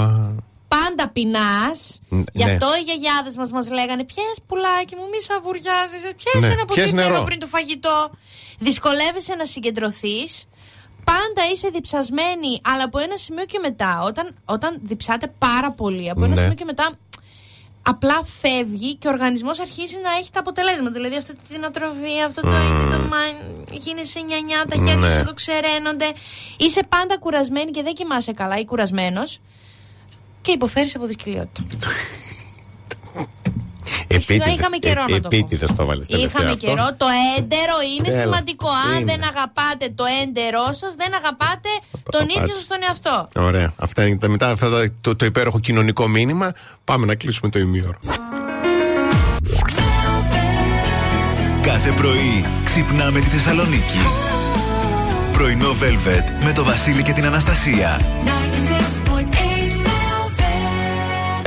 Πάντα 0.68 1.08
πεινάς. 1.08 2.00
Ν- 2.08 2.22
Γι' 2.32 2.44
ναι. 2.44 2.52
αυτό 2.52 2.66
οι 2.76 2.82
γιαγιάδες 2.82 3.36
μας 3.36 3.50
μας 3.52 3.70
λέγανε: 3.70 4.04
Πιες 4.04 4.36
πουλάκι 4.46 4.94
μου, 4.96 5.02
μη 5.12 5.20
σαβουριάζεις. 5.22 6.00
Πιες 6.00 6.40
Ναι, 6.40 6.46
ένα 6.46 6.54
πιες 6.54 6.66
ποτήρι 6.66 6.92
νερό 6.92 7.08
νερό. 7.08 7.24
πριν 7.24 7.38
το 7.38 7.46
φαγητό. 7.46 8.10
Δυσκολεύεσαι 8.58 9.34
να 9.34 9.44
συγκεντρωθείς. 9.44 10.44
Πάντα 11.04 11.50
είσαι 11.52 11.68
διψασμένη, 11.68 12.60
αλλά 12.64 12.84
από 12.84 12.98
ένα 12.98 13.16
σημείο 13.16 13.44
και 13.44 13.58
μετά. 13.62 14.02
Όταν, 14.02 14.34
όταν 14.44 14.78
διψάτε 14.82 15.26
πάρα 15.38 15.70
πολύ, 15.72 16.10
από 16.10 16.24
ένα 16.24 16.34
Ναι. 16.34 16.40
σημείο 16.40 16.54
και 16.54 16.64
μετά 16.64 16.90
απλά 17.82 18.20
φεύγει 18.40 18.94
και 18.96 19.06
ο 19.08 19.10
οργανισμός 19.10 19.60
αρχίζει 19.60 19.96
να 20.02 20.10
έχει 20.18 20.30
τα 20.32 20.40
αποτελέσματα. 20.40 20.90
Δηλαδή 20.90 21.16
αυτή 21.16 21.32
την 21.48 21.64
ατροφή, 21.64 22.20
αυτό 22.26 22.40
το 22.40 22.48
έτσι, 22.48 22.86
το 22.96 22.98
μα... 23.08 23.18
γίνεσαι 23.76 24.20
νιανιά, 24.20 24.64
τα 24.68 24.76
χέρια 24.76 24.94
Ναι. 24.96 25.12
σου 25.12 25.18
εδώ 25.18 25.34
ξεραίνονται. 25.34 26.12
Είσαι 26.58 26.80
πάντα 26.88 27.18
κουρασμένη 27.18 27.70
και 27.70 27.82
δεν 27.82 27.94
κοιμάσαι 27.94 28.32
καλά 28.32 28.58
ή 28.58 28.64
κουρασμένος 28.64 29.38
και 30.46 30.52
υποφέρεις 30.52 30.94
από 30.96 31.06
δυσκολιότητα. 31.06 31.62
επίτηδες, 34.08 34.46
είχαμε 34.46 34.76
καιρό 34.80 35.00
να 35.08 35.20
το 35.20 35.28
πω. 35.28 35.36
επίτηδες 35.36 35.72
το 35.74 35.84
βάλεις 35.86 36.06
τελευταία 36.06 36.30
Είχαμε 36.42 36.52
αυτό. 36.54 36.66
καιρό. 36.66 36.86
Το 36.96 37.06
έντερο 37.38 37.76
είναι 37.98 38.08
Έλα, 38.08 38.20
σημαντικό. 38.22 38.68
Αν 38.92 39.00
είναι. 39.00 39.12
δεν 39.12 39.22
αγαπάτε 39.30 39.92
το 39.94 40.04
έντερό 40.22 40.64
σας, 40.72 40.94
δεν 40.94 41.14
αγαπάτε 41.20 41.68
τον 42.10 42.20
αγαπάτε. 42.20 42.40
ίδιο 42.42 42.54
σας 42.54 42.66
τον 42.66 42.78
εαυτό. 42.88 43.28
Ωραία. 43.36 43.72
Αυτά 43.76 44.06
είναι 44.06 44.18
τα 44.18 44.28
μετά 44.28 44.50
αυτά 44.50 44.70
τα- 44.70 44.88
το, 45.00 45.16
το 45.16 45.24
υπέροχο 45.24 45.58
κοινωνικό 45.60 46.06
μήνυμα. 46.08 46.52
Πάμε 46.84 47.06
να 47.06 47.14
κλείσουμε 47.14 47.50
το 47.50 47.58
ημίωρο. 47.58 47.98
Κάθε 51.62 51.90
πρωί 51.90 52.44
ξυπνάμε 52.64 53.20
τη 53.20 53.26
Θεσσαλονίκη. 53.26 53.98
Πρωινό 55.32 55.70
Velvet 55.70 56.44
με 56.44 56.52
το 56.52 56.64
Βασίλη 56.64 57.02
και 57.02 57.12
την 57.12 57.24
Αναστασία. 57.26 58.00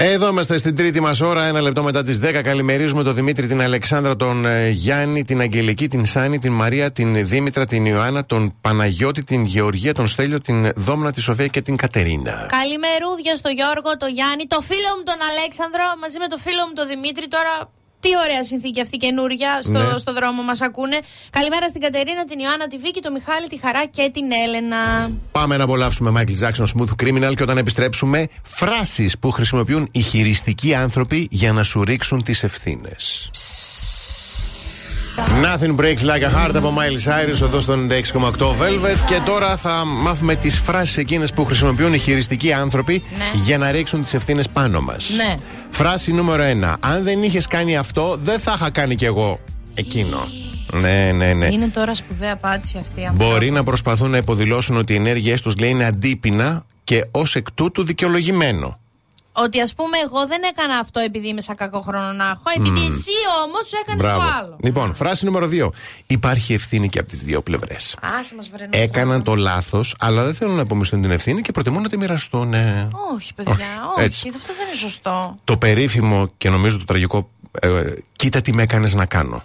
Εδώ 0.02 0.28
είμαστε 0.28 0.58
στην 0.58 0.76
τρίτη 0.76 1.00
μας 1.00 1.22
ώρα, 1.22 1.44
ένα 1.44 1.62
λεπτό 1.62 1.84
μετά 1.84 2.04
τις 2.04 2.20
10. 2.24 2.42
Καλημερίζουμε 2.44 3.04
τον 3.04 3.14
Δημήτρη, 3.14 3.48
την 3.48 3.62
Αλεξάνδρα, 3.62 4.16
τον 4.16 4.46
ε, 4.46 4.70
Γιάννη, 4.70 5.24
την 5.24 5.40
Αγγελική, 5.40 5.88
την 5.88 6.06
Σάνη, 6.06 6.40
την 6.40 6.52
Μαρία, 6.52 6.92
την 6.92 7.28
Δήμητρα, 7.28 7.66
την 7.66 7.86
Ιωάννα, 7.86 8.26
τον 8.26 8.58
Παναγιώτη, 8.62 9.24
την 9.24 9.46
Γεωργία, 9.46 9.94
τον 9.94 10.08
Στέλιο, 10.08 10.42
την 10.42 10.70
Δόμνα, 10.76 11.12
τη 11.12 11.22
Σοφία 11.22 11.48
και 11.48 11.62
την 11.62 11.76
Κατερίνα. 11.76 12.50
Καλημερούδια 12.50 13.36
στο 13.36 13.50
Γιώργο, 13.50 13.98
το 13.98 14.06
Γιάννη, 14.06 14.46
το 14.48 14.62
φίλο 14.62 14.90
μου 14.98 15.04
τον 15.04 15.20
Αλέξανδρο 15.30 15.84
μαζί 16.02 16.18
με 16.20 16.28
το 16.28 16.38
φίλο 16.38 16.62
μου 16.68 16.74
τον 16.74 16.88
Δημήτρη. 16.88 17.28
Τώρα 17.28 17.54
τι 18.00 18.10
ωραία 18.26 18.44
συνθήκη 18.44 18.82
αυτή 18.82 18.98
καινούρια 18.98 19.60
στο, 19.62 19.72
Ναι. 19.72 19.98
στο 19.98 20.14
δρόμο 20.14 20.42
μας 20.42 20.62
ακούνε. 20.62 20.98
Καλημέρα 21.30 21.68
στην 21.68 21.82
Κατερίνα, 21.82 22.26
την 22.26 22.40
Ιωάννα, 22.40 22.68
τη 22.68 22.78
Βίκη, 22.78 23.00
τον 23.02 23.12
Μιχάλη, 23.12 23.48
τη 23.48 23.60
Χαρά 23.60 23.86
και 23.86 24.10
την 24.14 24.24
Έλενα. 24.46 25.12
Πάμε 25.32 25.58
να 25.58 25.64
απολαύσουμε 25.64 26.10
Michael 26.16 26.44
Jackson 26.48 26.66
Smooth 26.74 27.04
Criminal 27.04 27.34
και 27.36 27.44
όταν 27.44 27.58
επιστρέψουμε, 27.58 28.28
φράσεις 28.44 29.18
που 29.20 29.32
χρησιμοποιούν 29.32 29.88
οι 29.92 30.02
χειριστικοί 30.02 30.74
άνθρωποι 30.76 31.28
για 31.32 31.52
να 31.54 31.64
σου 31.64 31.84
ρίξουν 31.84 32.24
τις 32.24 32.44
ευθύνες. 32.44 33.30
Nothing 35.44 35.76
breaks 35.76 36.02
like 36.02 36.24
a 36.24 36.30
heart 36.36 36.56
από 36.56 36.74
Miley 36.78 37.10
Cyrus 37.12 37.42
εδώ 37.42 37.60
στον 37.60 37.90
6,8 37.92 38.48
Velvet. 38.48 38.98
Και 39.08 39.20
τώρα 39.26 39.58
θα 39.58 39.86
μάθουμε 39.86 40.36
τις 40.36 40.60
φράσεις 40.60 40.98
εκείνες 40.98 41.32
που 41.32 41.46
χρησιμοποιούν 41.46 41.94
οι 41.94 41.98
χειριστικοί 41.98 42.54
άνθρωποι 42.54 43.04
Ναι. 43.18 43.26
για 43.34 43.58
να 43.58 43.72
ρίξουν 43.72 44.02
τις 44.02 44.14
ευθύνες 44.14 44.50
πάνω 44.50 44.82
μας. 44.82 45.10
Ναι. 45.16 45.36
Φράση 45.82 46.12
νούμερο 46.12 46.44
1. 46.44 46.76
Αν 46.80 47.04
δεν 47.04 47.24
είχες 47.24 47.48
κάνει 47.48 47.78
αυτό, 47.78 48.20
δεν 48.24 48.40
θα 48.40 48.54
είχα 48.56 48.70
κάνει 48.70 48.96
κι 48.96 49.06
εγώ 49.06 49.40
εκείνο. 49.74 50.28
Ναι, 50.74 51.12
ναι, 51.16 51.34
ναι. 51.34 51.46
Είναι 51.46 51.68
τώρα 51.68 51.96
σπουδαία 51.96 52.34
απάντηση 52.34 52.78
αυτή. 52.78 53.02
η 53.02 53.10
Μπορεί 53.14 53.52
να 53.52 53.64
προσπαθούν 53.64 54.10
να 54.10 54.18
υποδηλώσουν 54.18 54.78
ότι 54.78 54.94
οι 54.94 54.96
ενέργειές 54.96 55.42
τους 55.42 55.58
λέει 55.58 55.70
είναι 55.70 55.86
αντίπεινα 55.86 56.66
και 56.84 57.06
ως 57.12 57.36
εκ 57.36 57.52
τούτου 57.52 57.84
δικαιολογημένο. 57.84 58.80
Ότι 59.32 59.62
ας 59.62 59.74
πούμε, 59.74 59.98
εγώ 59.98 60.28
δεν 60.28 60.42
έκανα 60.44 60.78
αυτό 60.78 61.00
επειδή 61.00 61.28
είμαι 61.28 61.42
σαν 61.42 61.56
κακό 61.56 61.82
χρόνο 61.82 62.12
να 62.12 62.24
έχω, 62.30 62.44
επειδή 62.58 62.80
εσύ 62.80 63.12
όμως 63.46 63.72
έκανες 63.84 64.06
το 64.06 64.22
άλλο. 64.40 64.58
Λοιπόν, 64.64 64.96
φράση 64.96 65.26
νούμερο 65.26 65.48
2. 65.48 65.70
Υπάρχει 66.08 66.54
ευθύνη 66.54 66.90
και 66.90 67.00
από 67.00 67.08
τις 67.08 67.20
δύο 67.24 67.42
πλευρές. 67.42 67.96
Άσε 68.20 68.36
μας 68.36 68.50
βρενό. 68.50 68.70
Έκαναν 68.74 69.24
το 69.24 69.36
λάθος, 69.36 69.96
αλλά 70.00 70.24
δεν 70.24 70.34
θέλουν 70.36 70.56
να 70.56 70.62
απομισθούν 70.62 71.02
την 71.02 71.12
ευθύνη 71.12 71.42
και 71.42 71.52
προτιμούν 71.52 71.82
να 71.82 71.90
τη 71.90 71.98
μοιραστούν. 71.98 72.54
ε. 72.54 72.88
Όχι, 73.16 73.34
παιδιά, 73.34 73.54
Όχι, 73.56 73.94
όχι. 73.96 74.04
έτσι. 74.06 74.32
Αυτό 74.36 74.54
δεν 74.58 74.66
είναι 74.68 74.76
σωστό. 74.76 75.40
Το 75.44 75.58
περίφημο 75.58 76.32
και 76.38 76.50
νομίζω 76.50 76.78
το 76.78 76.86
τραγικό. 76.86 77.30
ε, 77.60 77.70
κοίτα 78.16 78.42
τι 78.42 78.54
με 78.54 78.62
έκανες 78.64 78.94
να 78.94 79.06
κάνω. 79.06 79.44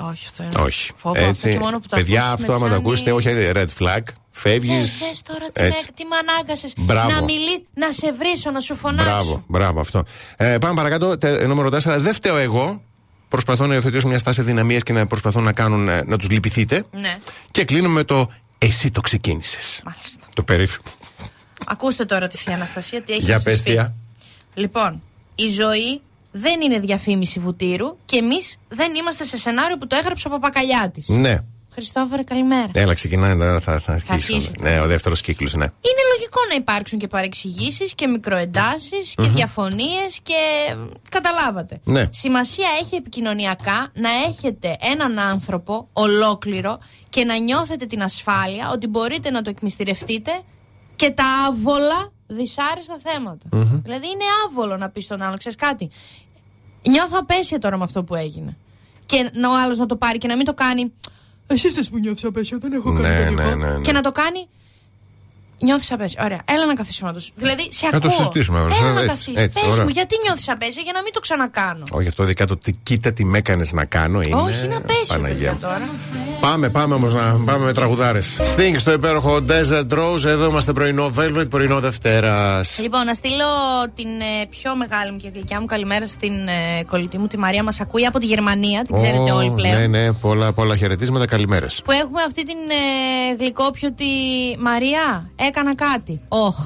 Όχι, 0.00 0.26
αυτό 0.26 0.42
είναι. 0.42 0.52
Όχι. 0.58 0.92
Φόβο, 0.96 1.14
αυτό 1.16 1.28
Έτσι. 1.28 1.50
και 1.50 1.58
μόνο 1.58 1.78
που 1.78 1.86
το 1.88 1.96
Παιδιά, 1.96 2.20
ακούσεις 2.20 2.34
αυτό 2.34 2.46
με 2.46 2.54
άμα 2.54 2.74
το 2.76 2.80
πιάνει- 2.82 2.86
ακούσετε, 2.86 3.12
όχι 3.12 3.52
red 3.54 3.84
flag. 3.84 4.02
Φεύγεις. 4.40 4.98
Δες, 4.98 5.08
δες 5.08 5.22
τώρα 5.22 5.50
τι, 5.52 5.62
με, 5.62 5.70
τι 5.94 6.04
με 6.04 6.16
ανάγκασες 6.28 6.72
Μπράβο. 6.76 7.10
να 7.10 7.22
μιλεί, 7.22 7.66
να 7.74 7.92
σε 7.92 8.12
βρίσω, 8.12 8.50
να 8.50 8.60
σου 8.60 8.76
φωνάξω. 8.76 9.10
Μπράβο, 9.10 9.44
μπράβο 9.46 9.80
αυτό. 9.80 10.02
Ε, 10.36 10.58
πάμε 10.58 10.74
παρακάτω. 10.74 11.18
Τε, 11.18 11.46
νούμερο 11.46 11.68
4. 11.68 11.96
Δεν 11.98 12.14
φταίω 12.14 12.36
εγώ. 12.36 12.82
Προσπαθώ 13.28 13.66
να 13.66 13.74
υιοθετήσω 13.74 14.08
μια 14.08 14.18
στάση 14.18 14.42
δυναμίας 14.42 14.82
και 14.82 14.92
να 14.92 15.06
προσπαθούν 15.06 15.42
να, 15.42 15.52
κάνουν, 15.52 15.88
ε, 15.88 16.02
να 16.06 16.16
τους 16.18 16.30
λυπηθείτε. 16.30 16.84
Ναι, 16.90 17.18
Και 17.50 17.64
κλείνουμε 17.64 17.94
με 17.94 18.04
το 18.04 18.30
Εσύ 18.58 18.90
το 18.90 19.00
ξεκίνησες. 19.00 19.82
μάλιστα. 19.84 20.26
Το 20.34 20.42
περίφημο. 20.42 20.88
Ακούστε 21.66 22.04
τώρα 22.04 22.28
τη 22.28 22.36
Θεία 22.36 22.54
Αναστασία 22.54 23.02
τι 23.02 23.12
έχει 23.12 23.22
Για 23.22 23.34
να 23.34 23.40
σας 23.40 23.52
πες, 23.52 23.62
πει. 23.62 23.70
Θεία. 23.70 23.94
Λοιπόν, 24.54 25.02
η 25.34 25.48
ζωή 25.48 26.00
δεν 26.32 26.60
είναι 26.60 26.78
διαφήμιση 26.78 27.40
βουτύρου 27.40 27.96
και 28.04 28.16
εμείς 28.16 28.56
δεν 28.68 28.94
είμαστε 28.94 29.24
σε 29.24 29.36
σενάριο 29.36 29.76
που 29.78 29.86
το 29.86 29.96
έγραψε 29.96 30.26
ο 30.26 30.30
Παπακαλιάτης. 30.30 31.08
Ναι. 31.08 31.38
Χριστόφορε, 31.74 32.22
καλημέρα. 32.22 32.70
Έλα, 32.72 32.94
ξεκινάει 32.94 33.36
τώρα. 33.36 33.60
Θα, 33.60 33.78
θα 33.80 33.92
αρχίσει. 33.92 34.12
αρχίσει. 34.12 34.50
Ναι, 34.60 34.80
ο 34.80 34.86
δεύτερος 34.86 35.20
κύκλος, 35.20 35.54
ναι. 35.54 35.64
Είναι 35.64 36.02
λογικό 36.16 36.40
να 36.48 36.54
υπάρξουν 36.54 36.98
και 36.98 37.06
παρεξηγήσεις 37.08 37.94
και 37.94 38.06
μικροεντάσεις 38.06 39.14
και 39.16 39.28
διαφωνίες 39.28 40.20
και. 40.22 40.34
Καταλάβατε. 41.08 41.80
Ναι. 41.84 42.08
Σημασία 42.12 42.66
έχει 42.82 42.94
επικοινωνιακά 42.94 43.90
να 43.94 44.08
έχετε 44.28 44.76
έναν 44.80 45.18
άνθρωπο 45.18 45.88
ολόκληρο 45.92 46.78
και 47.08 47.24
να 47.24 47.36
νιώθετε 47.38 47.86
την 47.86 48.02
ασφάλεια 48.02 48.70
ότι 48.72 48.86
μπορείτε 48.86 49.30
να 49.30 49.42
το 49.42 49.50
εκμυστηρευτείτε 49.50 50.30
και 50.96 51.10
τα 51.10 51.24
άβολα 51.48 52.12
δυσάρεστα 52.26 52.98
θέματα. 53.02 53.48
Δηλαδή 53.82 54.06
είναι 54.06 54.24
άβολο 54.46 54.76
να 54.76 54.88
πεις 54.90 55.04
στον 55.04 55.22
άλλο, 55.22 55.36
ξέρεις 55.36 55.58
κάτι. 55.58 55.90
Νιώθω 56.88 57.16
απέσια 57.18 57.58
τώρα 57.58 57.76
με 57.78 57.84
αυτό 57.84 58.04
που 58.04 58.14
έγινε. 58.14 58.56
Και 59.06 59.30
να- 59.34 59.48
ο 59.50 59.52
άλλος 59.64 59.78
να 59.78 59.86
το 59.86 59.96
πάρει 59.96 60.18
και 60.18 60.26
να 60.28 60.36
μην 60.36 60.44
το 60.44 60.54
κάνει. 60.54 60.92
Εσύ 61.52 61.68
φταίει 61.68 61.84
που 61.90 61.98
νιώθεις 61.98 62.24
απέσια, 62.24 62.58
δεν 62.60 62.72
έχω 62.72 62.92
κάνει 62.92 63.08
Ναι, 63.08 63.24
το 63.24 63.30
δικό». 63.30 63.42
ναι, 63.42 63.54
ναι, 63.54 63.70
ναι. 63.72 63.80
Και 63.80 63.92
να 63.92 64.00
το 64.00 64.12
κάνει. 64.12 64.48
Νιώθεις 65.62 65.92
απέσια. 65.92 66.24
Ωραία. 66.24 66.40
Έλα 66.44 66.66
να 66.66 66.74
καθίσουμε 66.74 67.10
να 67.12 67.18
το. 67.18 67.24
Δηλαδή 67.36 67.68
σε 67.72 67.86
Να 67.92 68.00
το 68.00 68.06
ακούω. 68.06 68.10
συζητήσουμε, 68.18 68.60
ωραία. 68.60 68.76
Έλα 68.76 68.92
να 68.92 69.00
Έτσι, 69.00 69.06
καθίσεις. 69.08 69.36
έτσι, 69.36 69.60
Πες 69.60 69.72
ωραία. 69.72 69.84
μου, 69.84 69.90
γιατί 69.90 70.14
νιώθεις 70.24 70.48
απέσια 70.48 70.82
για 70.82 70.92
να 70.92 71.02
μην 71.02 71.12
το 71.12 71.20
ξανακάνω. 71.20 71.84
Όχι, 71.90 72.08
αυτό 72.08 72.24
δικά 72.24 72.44
το 72.46 72.56
τι, 72.56 72.72
κοίτα 72.72 73.12
τι 73.12 73.24
με 73.24 73.38
έκανες 73.38 73.72
να 73.72 73.84
κάνω 73.84 74.20
είναι. 74.20 74.40
Όχι, 74.40 74.64
είναι 74.64 74.76
απέσιο 74.76 75.04
Παναγία 75.08 75.34
παιδιά 75.36 75.52
μου. 75.52 75.58
τώρα. 75.58 75.88
Πάμε, 76.40 76.68
πάμε 76.70 76.94
όμως 76.94 77.14
να 77.14 77.40
πάμε 77.44 77.64
με 77.64 77.72
τραγουδάρες. 77.72 78.38
Sting 78.56 78.74
στο 78.78 78.92
υπέροχο 78.92 79.44
Desert 79.48 79.92
Rose. 79.98 80.24
Εδώ 80.24 80.46
είμαστε 80.46 80.72
πρωινό 80.72 81.12
Velvet, 81.18 81.50
πρωινό 81.50 81.80
Δευτέρας. 81.80 82.78
Λοιπόν, 82.80 83.04
να 83.04 83.14
στείλω 83.14 83.44
την 83.94 84.06
ε, 84.06 84.46
πιο 84.50 84.76
μεγάλη 84.76 85.10
μου 85.12 85.16
και 85.18 85.30
γλυκιά 85.34 85.60
μου 85.60 85.66
καλημέρα 85.66 86.06
στην 86.06 86.32
ε, 86.32 86.84
κολλητή 86.84 87.18
μου, 87.18 87.26
τη 87.26 87.38
Μαρία. 87.38 87.62
Μας 87.62 87.80
ακούει 87.80 88.06
από 88.06 88.18
τη 88.18 88.26
Γερμανία, 88.26 88.84
την 88.84 88.94
ξέρετε 88.94 89.30
όλοι 89.32 89.50
πλέον. 89.50 89.80
Ναι, 89.80 89.86
ναι, 89.86 90.12
πολλά, 90.12 90.52
πολλά 90.52 90.76
χαιρετίσματα. 90.76 91.26
Καλημέρες. 91.26 91.80
Που 91.84 91.90
έχουμε 91.92 92.22
αυτή 92.22 92.44
την 92.46 92.56
ε, 92.70 93.36
γλυκόπιωτη 93.38 94.04
Μαρία, 94.58 95.30
έκανα 95.36 95.74
κάτι. 95.74 96.20
Όχ. 96.28 96.56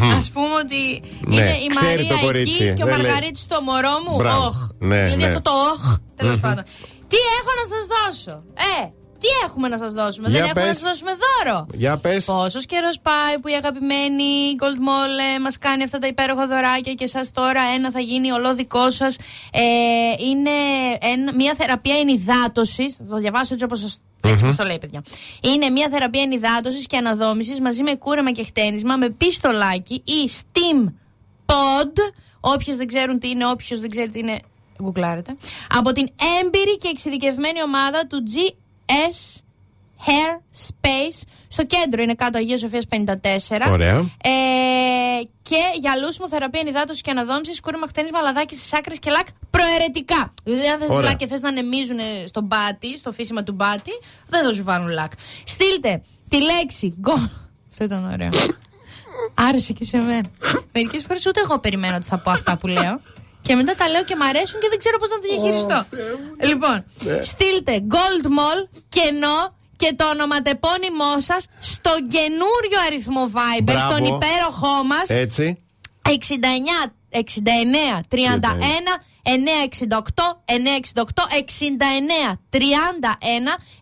Α 0.00 0.32
πούμε 0.32 0.54
ότι 0.64 1.02
Ναι, 1.20 1.34
είναι 1.34 1.50
η 1.50 1.66
ξέρει 1.66 1.96
Μαρία 1.96 2.08
το 2.08 2.18
κορίτσι. 2.24 2.64
εκεί 2.64 2.74
και 2.74 2.82
ο 2.82 2.86
Δεν 2.86 2.96
λέει. 2.96 3.04
Μαργαρίτης 3.06 3.46
το 3.46 3.60
μωρό 3.64 3.94
μου. 4.08 4.16
Μπράβο. 4.16 4.46
Όχ. 4.46 4.68
Ναι, 4.78 4.96
δηλαδή 5.04 5.16
ναι. 5.22 5.26
αυτό 5.26 5.40
το 5.40 5.50
όχ, 5.50 5.96
τέλος 6.16 6.38
πάντων. 6.40 6.64
Τι 7.12 7.16
έχω 7.38 7.50
να 7.60 7.66
σας 7.74 7.84
δώσω; 7.94 8.42
Ε, 8.82 8.86
τι 9.18 9.28
έχουμε 9.44 9.68
να 9.68 9.78
σας 9.78 9.92
δώσουμε; 9.92 10.28
Για 10.28 10.40
Δεν 10.40 10.48
έχουμε 10.48 10.60
να 10.60 10.66
πες. 10.66 10.78
σας 10.78 10.90
δώσουμε 10.90 11.10
δώρο. 11.22 11.66
Για 11.74 11.96
πες. 11.96 12.24
Πόσος 12.24 12.66
καιρός 12.66 13.00
πάει 13.02 13.38
που 13.40 13.48
η 13.48 13.52
αγαπημένη 13.54 14.24
Gold 14.60 14.78
Mall 14.88 15.36
ε, 15.36 15.40
μας 15.40 15.58
κάνει 15.58 15.82
αυτά 15.82 15.98
τα 15.98 16.06
υπέροχα 16.06 16.46
δωράκια 16.46 16.94
και 16.94 17.04
εσά 17.04 17.20
τώρα 17.32 17.60
ένα 17.76 17.90
θα 17.90 18.00
γίνει 18.00 18.32
ολό 18.32 18.54
δικό 18.54 18.90
σας. 18.90 19.16
Ε, 19.52 19.62
είναι 20.28 20.50
ένα- 21.00 21.34
μια 21.34 21.54
θεραπεία 21.54 21.98
ενυδάτωσης. 21.98 22.96
Θα 22.96 23.04
το 23.10 23.16
διαβάσω 23.16 23.52
έτσι 23.52 23.64
όπως 23.64 23.98
έτσι 24.24 24.44
όπως 24.44 24.56
το 24.56 24.64
λέει, 24.64 24.78
παιδιά. 24.78 25.02
Είναι 25.42 25.68
μια 25.70 25.88
θεραπεία 25.90 26.22
ενυδάτωσης 26.22 26.86
και 26.86 26.96
αναδόμησης 26.96 27.60
μαζί 27.60 27.82
με 27.82 27.94
κούρεμα 27.94 28.30
και 28.32 28.44
χτένισμα 28.44 28.96
με 28.96 29.10
πιστολάκι 29.10 29.94
ή 29.94 30.30
Steam 30.40 30.88
Pod. 31.46 31.92
Όποιες 32.40 32.76
δεν 32.76 32.86
ξέρουν 32.86 33.18
τι 33.18 33.28
είναι, 33.28 33.46
όποιο 33.46 33.78
δεν 33.78 33.90
ξέρει 33.90 34.10
τι 34.10 34.18
είναι, 34.18 34.38
γκουγκλάρετε. 34.82 35.36
Από 35.68 35.92
την 35.92 36.08
έμπειρη 36.40 36.78
και 36.78 36.88
εξειδικευμένη 36.88 37.62
ομάδα 37.62 38.06
του 38.06 38.22
GS 38.34 39.40
Hair 40.06 40.40
Space. 40.68 41.22
Στο 41.48 41.64
κέντρο 41.64 42.02
είναι 42.02 42.14
κάτω 42.14 42.38
Αγίας 42.38 42.60
Σοφίας 42.60 42.84
54. 42.90 43.70
Ωραία. 43.70 43.98
Ε, 44.22 44.30
και 45.42 45.62
για 45.80 45.96
λούσιμο 45.96 46.28
θεραπεία 46.28 46.60
ενυδάτωση 46.60 47.02
και 47.02 47.10
αναδόμησης, 47.10 47.60
κούρεμα 47.60 47.86
χτένισμα, 47.86 48.20
λαδάκι 48.20 48.56
στι 48.56 48.76
άκρε 48.76 48.94
και 48.94 49.10
λακ 49.10 49.26
προαιρετικά. 49.50 50.34
Δηλαδή, 50.44 50.66
αν 50.66 50.78
θες 50.78 50.88
Ωραία. 50.88 51.08
λακ 51.08 51.16
και 51.16 51.26
θες 51.26 51.40
να 51.40 51.48
ανεμίζουν 51.48 51.98
στον 52.24 52.48
πάτη, 52.48 52.98
στο 52.98 53.12
φύσιμα 53.12 53.42
του 53.42 53.56
πάτη, 53.56 53.90
δεν 54.28 54.44
θα 54.44 54.52
σου 54.52 54.64
βάλουν 54.64 54.88
λακ. 54.88 55.12
Στείλτε 55.44 56.02
τη 56.28 56.42
λέξη 56.42 56.94
go. 57.06 57.28
Αυτό 57.70 57.84
ήταν 57.84 58.12
ωραίο. 58.12 58.30
Άρεσε 59.34 59.72
και 59.72 59.84
σε 59.84 59.96
μένα. 59.96 60.28
Μερικές 60.72 61.02
φορές 61.06 61.26
ούτε 61.26 61.40
εγώ 61.40 61.58
περιμένω 61.58 61.96
ότι 61.96 62.06
θα 62.06 62.18
πω 62.18 62.30
αυτά 62.30 62.56
που 62.56 62.66
λέω. 62.66 63.00
Και 63.42 63.54
μετά 63.54 63.74
τα 63.74 63.88
λέω 63.88 64.04
και 64.04 64.16
μ' 64.16 64.22
αρέσουν 64.22 64.60
και 64.60 64.66
δεν 64.70 64.78
ξέρω 64.78 64.98
πώς 64.98 65.08
να 65.12 65.16
τα 65.20 65.26
διαχειριστώ. 65.28 65.78
λοιπόν, 66.50 66.84
στείλτε 67.30 67.74
Gold 67.94 68.24
Mall 68.38 68.60
κενό 68.88 69.38
και 69.76 69.94
το 69.96 70.04
ονοματεπώνυμό 70.08 71.12
σας 71.28 71.44
στον 71.58 71.98
καινούριο 72.14 72.78
αριθμό 72.86 73.30
Viber, 73.34 73.62
Μπράβο. 73.62 73.90
στον 73.90 74.04
υπέροχό 74.04 74.76
μας 74.90 75.08
Έτσι. 75.08 75.62
69, 76.02 76.12
69, 77.10 78.00
31, 78.08 78.18
968, 79.22 80.42
968, 80.46 81.26
69, 81.30 82.38
31, 82.50 82.58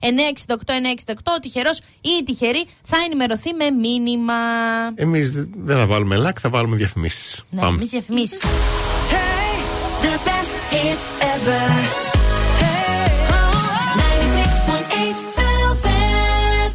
968, 0.00 0.72
968. 0.72 1.32
Ο 1.36 1.40
τυχερός 1.40 1.78
ή 2.00 2.08
η 2.20 2.24
τυχερή 2.24 2.64
θα 2.82 2.96
ενημερωθεί 3.04 3.52
με 3.54 3.70
μήνυμα. 3.70 4.34
Εμείς 4.94 5.32
δεν 5.56 5.76
θα 5.76 5.86
βάλουμε 5.86 6.16
λακ, 6.16 6.36
θα 6.40 6.48
βάλουμε 6.48 6.76
διαφημίσεις. 6.76 7.44
Ναι, 7.50 7.66
εμείς 7.66 7.88
διαφημίσεις. 7.88 8.40
The 10.06 10.14
best 10.28 10.56
hits 10.74 11.06
ever. 11.34 11.64
Oh, 13.34 13.98
96.8 13.98 15.16
Velvet. 15.38 16.74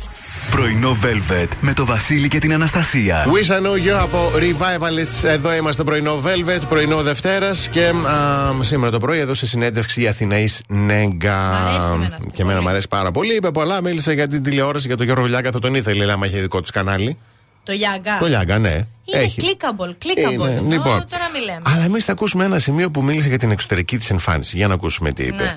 Πρωινό 0.51 0.97
Velvet 1.03 1.47
με 1.62 1.73
το 1.73 1.86
Βασίλη 1.86 2.27
και 2.27 2.39
την 2.39 2.53
Αναστασία. 2.53 3.25
Wish 3.25 3.51
I 3.51 3.59
know 3.59 3.88
you 3.88 3.91
από 4.01 4.31
Revivalists. 4.36 5.23
Εδώ 5.29 5.53
είμαστε 5.55 5.83
πρωινό 5.83 6.21
Velvet, 6.25 6.62
πρωινό 6.69 7.01
Δευτέρας. 7.01 7.67
Και 7.71 7.86
α, 7.86 8.63
σήμερα 8.63 8.91
το 8.91 8.99
πρωί 8.99 9.19
έδωσε 9.19 9.45
συνέντευξη 9.47 10.01
η 10.01 10.07
Αθηναή 10.07 10.49
Νέγκα. 10.67 11.36
Μ' 11.38 11.67
αρέσει 11.67 11.88
εμένα 11.93 12.15
αυτή 12.15 12.31
Και 12.33 12.41
εμένα 12.41 12.53
πολύ. 12.57 12.62
μου 12.63 12.69
αρέσει 12.69 12.88
πάρα 12.88 13.12
πολύ. 13.12 13.36
Είπε 13.36 13.51
πολλά, 13.51 13.81
μίλησε 13.81 14.13
για 14.13 14.27
την 14.27 14.43
τηλεόραση, 14.43 14.88
για 14.88 14.97
τον 14.97 15.05
Γιώργο 15.05 15.25
Λιάγκα. 15.25 15.51
Θα 15.51 15.59
τον 15.59 15.75
ήθελε, 15.75 16.12
άμα 16.12 16.25
είχε 16.25 16.39
δικό 16.39 16.62
του 16.62 16.69
κανάλι. 16.73 17.17
Το 17.63 17.71
Γιάγκα. 17.71 18.17
Το 18.19 18.25
Λιάγκα, 18.27 18.57
ναι. 18.57 18.88
Είναι 19.06 19.24
Έχει. 19.24 19.42
clickable, 19.42 19.89
clickable. 19.89 20.32
Είναι, 20.32 20.60
Ω, 20.60 20.63
λοιπόν. 20.68 21.06
τώρα 21.10 21.30
μη 21.34 21.39
λέμε. 21.39 21.62
Αλλά 21.76 21.84
εμείς 21.84 22.04
θα 22.06 22.12
ακούσουμε 22.12 22.44
ένα 22.46 22.60
σημείο 22.60 22.92
που 22.92 23.04
μίλησε 23.04 23.30
για 23.30 23.38
την 23.38 23.52
εξωτερική 23.52 23.98
της 23.98 24.10
εμφάνιση. 24.10 24.58
Για 24.58 24.68
να 24.68 24.74
ακούσουμε 24.74 25.12
τι 25.12 25.24
είπε. 25.24 25.36
Ναι. 25.44 25.54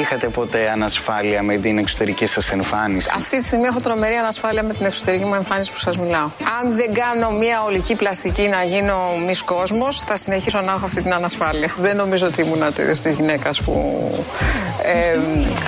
Είχατε 0.00 0.28
ποτέ 0.28 0.70
ανασφάλεια 0.70 1.42
με 1.42 1.56
την 1.56 1.78
εξωτερική 1.78 2.26
σας 2.26 2.50
εμφάνιση; 2.50 3.10
Αυτή 3.16 3.38
τη 3.38 3.44
στιγμή 3.44 3.66
έχω 3.66 3.80
τρομερή 3.80 4.14
ανασφάλεια 4.14 4.62
με 4.62 4.72
την 4.72 4.86
εξωτερική 4.86 5.24
μου 5.24 5.34
εμφάνιση 5.34 5.72
που 5.72 5.78
σας 5.78 5.96
μιλάω. 5.98 6.28
Αν 6.60 6.76
δεν 6.76 6.94
κάνω 6.94 7.30
μια 7.30 7.62
ολική 7.62 7.94
πλαστική 7.94 8.48
να 8.48 8.62
γίνω 8.64 8.96
μη 9.26 9.34
κόσμος, 9.36 10.00
θα 10.00 10.16
συνεχίσω 10.16 10.60
να 10.60 10.72
έχω 10.72 10.84
αυτή 10.84 11.02
την 11.02 11.12
ανασφάλεια. 11.12 11.74
Δεν 11.78 11.96
νομίζω 11.96 12.26
ότι 12.26 12.40
ήμουν 12.42 12.74
το 12.74 12.82
είδος 12.82 13.00
της 13.00 13.14
γυναίκας 13.14 13.60
που 13.60 13.74
ε, 14.84 15.18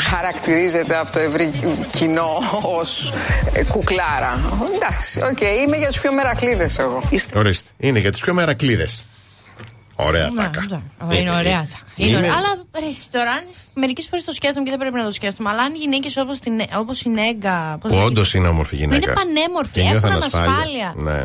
χαρακτηρίζεται 0.00 0.98
από 0.98 1.12
το 1.12 1.18
ευρύ 1.18 1.50
κοινό 1.90 2.30
ως 2.62 3.12
ε, 3.52 3.64
κουκλάρα. 3.64 4.40
Εντάξει, 4.74 5.20
οκ, 5.30 5.40
είμαι 5.40 5.76
για 5.76 5.88
τους 5.88 6.00
πιο 6.00 6.12
μερακλείδες 6.12 6.78
εγώ. 6.78 7.02
Ορίστε. 7.34 7.68
Είναι 7.78 7.98
για 7.98 8.12
τους 8.12 8.20
πιο 8.20 8.34
μερακλείδες. 8.34 9.06
Ωραία 9.96 10.28
Ναι, 10.30 10.42
τάκα. 10.42 10.82
ναι. 11.08 11.16
Είναι 11.16 11.30
ωραία 11.30 11.58
τάκα. 11.70 11.86
Είναι 11.96 12.08
Είναι- 12.08 12.18
ωραία. 12.18 12.32
Αλλά 12.36 12.64
ρε, 12.80 12.86
εσύ 12.86 13.10
τώρα, 13.10 13.32
μερικές 13.74 14.06
φορές 14.06 14.24
το 14.24 14.32
σκέφτομαι 14.32 14.64
και 14.64 14.70
δεν 14.70 14.78
πρέπει 14.78 14.96
να 14.96 15.04
το 15.04 15.12
σκέφτομαι. 15.12 15.50
Αλλά 15.50 15.62
αν 15.62 15.74
γυναίκες 15.74 16.16
όπως 16.16 16.38
όπως 16.76 17.02
η 17.02 17.08
Νέγκα. 17.08 17.76
πώς 17.80 17.90
Που 17.90 17.96
λέγεται, 17.96 18.06
όντως 18.06 18.34
είναι 18.34 18.48
όμορφη 18.48 18.76
γυναίκα. 18.76 18.96
Είναι 18.96 19.12
πανέμορφη, 19.12 19.72
Και 19.72 19.80
νιώθει 19.80 19.96
έχουν 19.96 20.10
ανασφάλεια. 20.10 20.94
Ναι. 20.96 21.18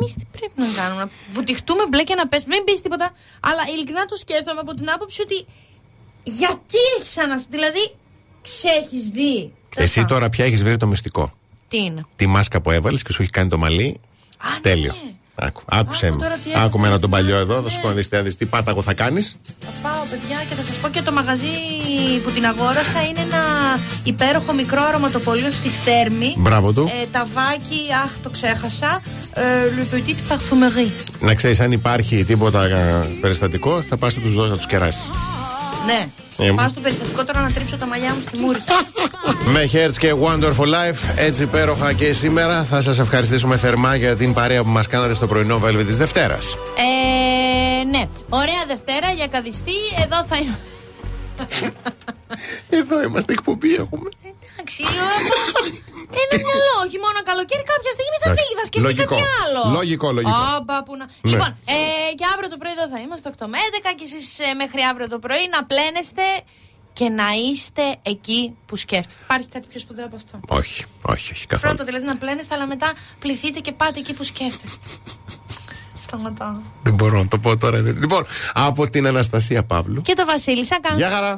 Εμείς 0.00 0.14
τι 0.14 0.24
πρέπει 0.30 0.52
να 0.56 0.82
κάνουμε, 0.82 1.02
να 1.02 1.10
βουτυχτούμε 1.32 1.86
μπλε 1.88 2.04
και 2.04 2.14
να 2.14 2.28
πέσουμε. 2.28 2.54
Μην 2.54 2.64
πεις 2.64 2.80
τίποτα. 2.80 3.12
Αλλά 3.40 3.62
ειλικρινά 3.74 4.04
το 4.04 4.16
σκέφτομαι 4.16 4.60
από 4.60 4.74
την 4.74 4.90
άποψη 4.90 5.22
ότι. 5.22 5.46
Γιατί 6.22 6.78
έχεις 6.98 7.18
ανασφάλεια. 7.18 7.46
Δηλαδή, 7.50 7.94
ξέχει 8.42 9.10
δει. 9.12 9.52
Εσύ 9.76 10.04
τώρα 10.04 10.28
πια 10.28 10.44
έχεις 10.44 10.62
βρει 10.62 10.76
το 10.76 10.86
μυστικό. 10.86 11.32
Τι 11.68 11.78
είναι; 11.78 12.04
Τη 12.16 12.26
μάσκα 12.26 12.60
που 12.60 12.70
έβαλες 12.70 13.02
και 13.02 13.12
σου 13.12 13.22
έχει 13.22 13.30
κάνει 13.30 13.48
το 13.48 13.58
μαλλί. 13.58 14.00
Α, 14.38 14.48
ναι. 14.54 14.60
Τέλειο. 14.60 14.94
Άκου, 15.40 15.62
άκουσε 15.68 16.06
Άκου 16.06 16.16
με. 16.16 16.22
τώρα 16.22 16.34
τι 16.44 16.50
έχω 16.52 16.64
Άκουμε 16.64 16.86
ένα 16.88 16.98
τον 16.98 17.10
μάσκα, 17.10 17.24
παλιό 17.26 17.40
εδώ, 17.40 17.54
θα 17.54 17.60
ναι. 17.62 17.70
σου 17.70 17.80
πω 17.80 17.88
να 17.88 17.94
δεις 17.94 18.08
τι- 18.08 18.16
να 18.16 18.22
δεις 18.22 18.36
τι 18.36 18.46
πάταγο 18.46 18.82
θα 18.82 18.94
κάνεις. 18.94 19.36
Θα 19.60 19.72
πάω, 19.88 20.02
παιδιά, 20.10 20.36
και 20.48 20.54
θα 20.54 20.62
σας 20.62 20.76
πω 20.78 20.88
και 20.88 21.02
το 21.02 21.12
μαγαζί 21.12 21.46
που 22.24 22.30
την 22.30 22.44
αγόρασα 22.46 23.00
είναι 23.08 23.20
ένα 23.20 23.42
υπέροχο 24.02 24.52
μικρό 24.52 24.82
αρωματοπολείο 24.82 25.50
στη 25.50 25.68
Θέρμη. 25.68 26.34
Μπράβο 26.36 26.72
του. 26.72 26.90
Ε, 27.02 27.06
ταβάκι, 27.12 27.80
αχ, 28.04 28.10
το 28.22 28.30
ξέχασα. 28.30 29.02
Ε, 29.34 29.42
Le 29.78 29.94
Petit 29.94 30.32
Parfumerie. 30.32 30.90
Να 31.20 31.34
ξέρεις, 31.34 31.60
αν 31.60 31.72
υπάρχει 31.72 32.24
τίποτα 32.24 32.64
ε, 32.64 33.06
περιστατικό, 33.20 33.82
θα 33.82 33.96
πας 33.96 34.12
και 34.14 34.20
τους 34.20 34.34
δώσει 34.34 34.50
να 34.50 34.56
τους 34.56 34.66
κεράσεις. 34.66 35.10
Ναι. 35.86 36.08
Ε, 36.46 36.50
Πάω 36.56 36.68
στο 36.68 36.80
περιστατικό 36.80 37.24
τώρα 37.24 37.40
να 37.40 37.52
τρίψω 37.52 37.76
τα 37.76 37.86
μαλλιά 37.86 38.14
μου 38.14 38.20
στη 38.28 38.38
μούρη. 38.38 38.58
Με 39.54 39.68
Hertz 39.72 39.92
και 39.98 40.14
Wonderful 40.22 40.66
Life, 40.66 40.98
έτσι 41.16 41.42
υπέροχα 41.42 41.92
και 41.92 42.12
σήμερα 42.12 42.64
θα 42.64 42.82
σας 42.82 42.98
ευχαριστήσουμε 42.98 43.56
θερμά 43.56 43.94
για 43.94 44.16
την 44.16 44.32
παρέα 44.34 44.62
που 44.62 44.68
μας 44.68 44.86
κάνατε 44.86 45.14
στο 45.14 45.26
πρωινό 45.26 45.60
Velvet 45.64 45.84
της 45.86 45.96
Δευτέρας. 45.96 46.56
ε, 46.76 47.84
ναι. 47.84 48.02
Ωραία 48.28 48.64
Δευτέρα 48.68 49.10
για 49.16 49.26
καδιστή. 49.26 49.72
Εδώ 50.04 50.24
θα 50.28 50.36
είμαι. 50.36 50.58
Εδώ 52.70 53.02
είμαστε, 53.02 53.32
εκπομπή 53.32 53.74
έχουμε. 53.74 54.08
Εντάξει, 54.68 54.84
ένα 56.22 56.34
μυαλό, 56.46 56.74
όχι 56.86 56.98
μόνο 57.04 57.18
καλοκαίρι. 57.30 57.64
Κάποια 57.72 57.92
στιγμή 57.96 58.16
θα 58.22 58.26
Εντάξει. 58.28 58.38
φύγει, 58.40 58.54
θα 58.60 58.64
σκεφτεί 58.68 58.86
Λογικό. 58.88 59.14
κάτι 59.14 59.28
άλλο. 59.42 59.62
Λογικό, 59.78 60.06
λογικό. 60.18 60.40
Άμπα, 60.56 60.76
που 60.86 60.92
να... 61.00 61.04
Ναι. 61.04 61.30
Λοιπόν, 61.30 61.50
ε, 61.76 61.78
και 62.18 62.24
αύριο 62.32 62.48
το 62.52 62.58
πρωί 62.60 62.72
εδώ 62.76 62.86
θα 62.94 62.98
είμαστε 63.04 63.26
8 63.38 63.46
με 63.52 63.58
11 63.90 63.92
και 63.98 64.04
εσείς 64.08 64.26
μέχρι 64.62 64.80
αύριο 64.90 65.06
το 65.14 65.18
πρωί 65.24 65.44
να 65.54 65.60
πλένεστε 65.70 66.24
και 66.98 67.06
να 67.20 67.28
είστε 67.46 67.84
εκεί 68.12 68.40
που 68.66 68.74
σκέφτεστε. 68.84 69.22
Υπάρχει 69.28 69.48
κάτι 69.54 69.66
πιο 69.72 69.80
σπουδαίο 69.84 70.06
από 70.10 70.16
αυτό; 70.22 70.34
Όχι, 70.60 70.80
όχι, 71.12 71.28
όχι 71.34 71.44
καθόλου. 71.52 71.66
Πρώτο 71.68 71.82
δηλαδή 71.88 72.06
να 72.12 72.16
πλένεστε, 72.22 72.52
αλλά 72.56 72.66
μετά 72.74 72.88
πληθείτε 73.22 73.58
και 73.66 73.72
πάτε 73.80 73.98
εκεί 74.02 74.12
που 74.18 74.24
σκέφτεστε. 74.32 74.88
Σταματάω. 76.06 76.56
Δεν 76.82 76.94
μπορώ 76.94 77.18
να 77.22 77.28
το 77.28 77.38
πω 77.38 77.56
τώρα. 77.56 77.78
Λοιπόν, 77.78 78.22
από 78.54 78.90
την 78.90 79.06
Αναστασία 79.06 79.62
Παύλου. 79.64 80.00
Και 80.02 80.14
το 80.14 80.24
Βασίλη 80.24 80.64
Σακά. 80.66 80.94
Γεια 80.94 81.10
χαρά. 81.10 81.36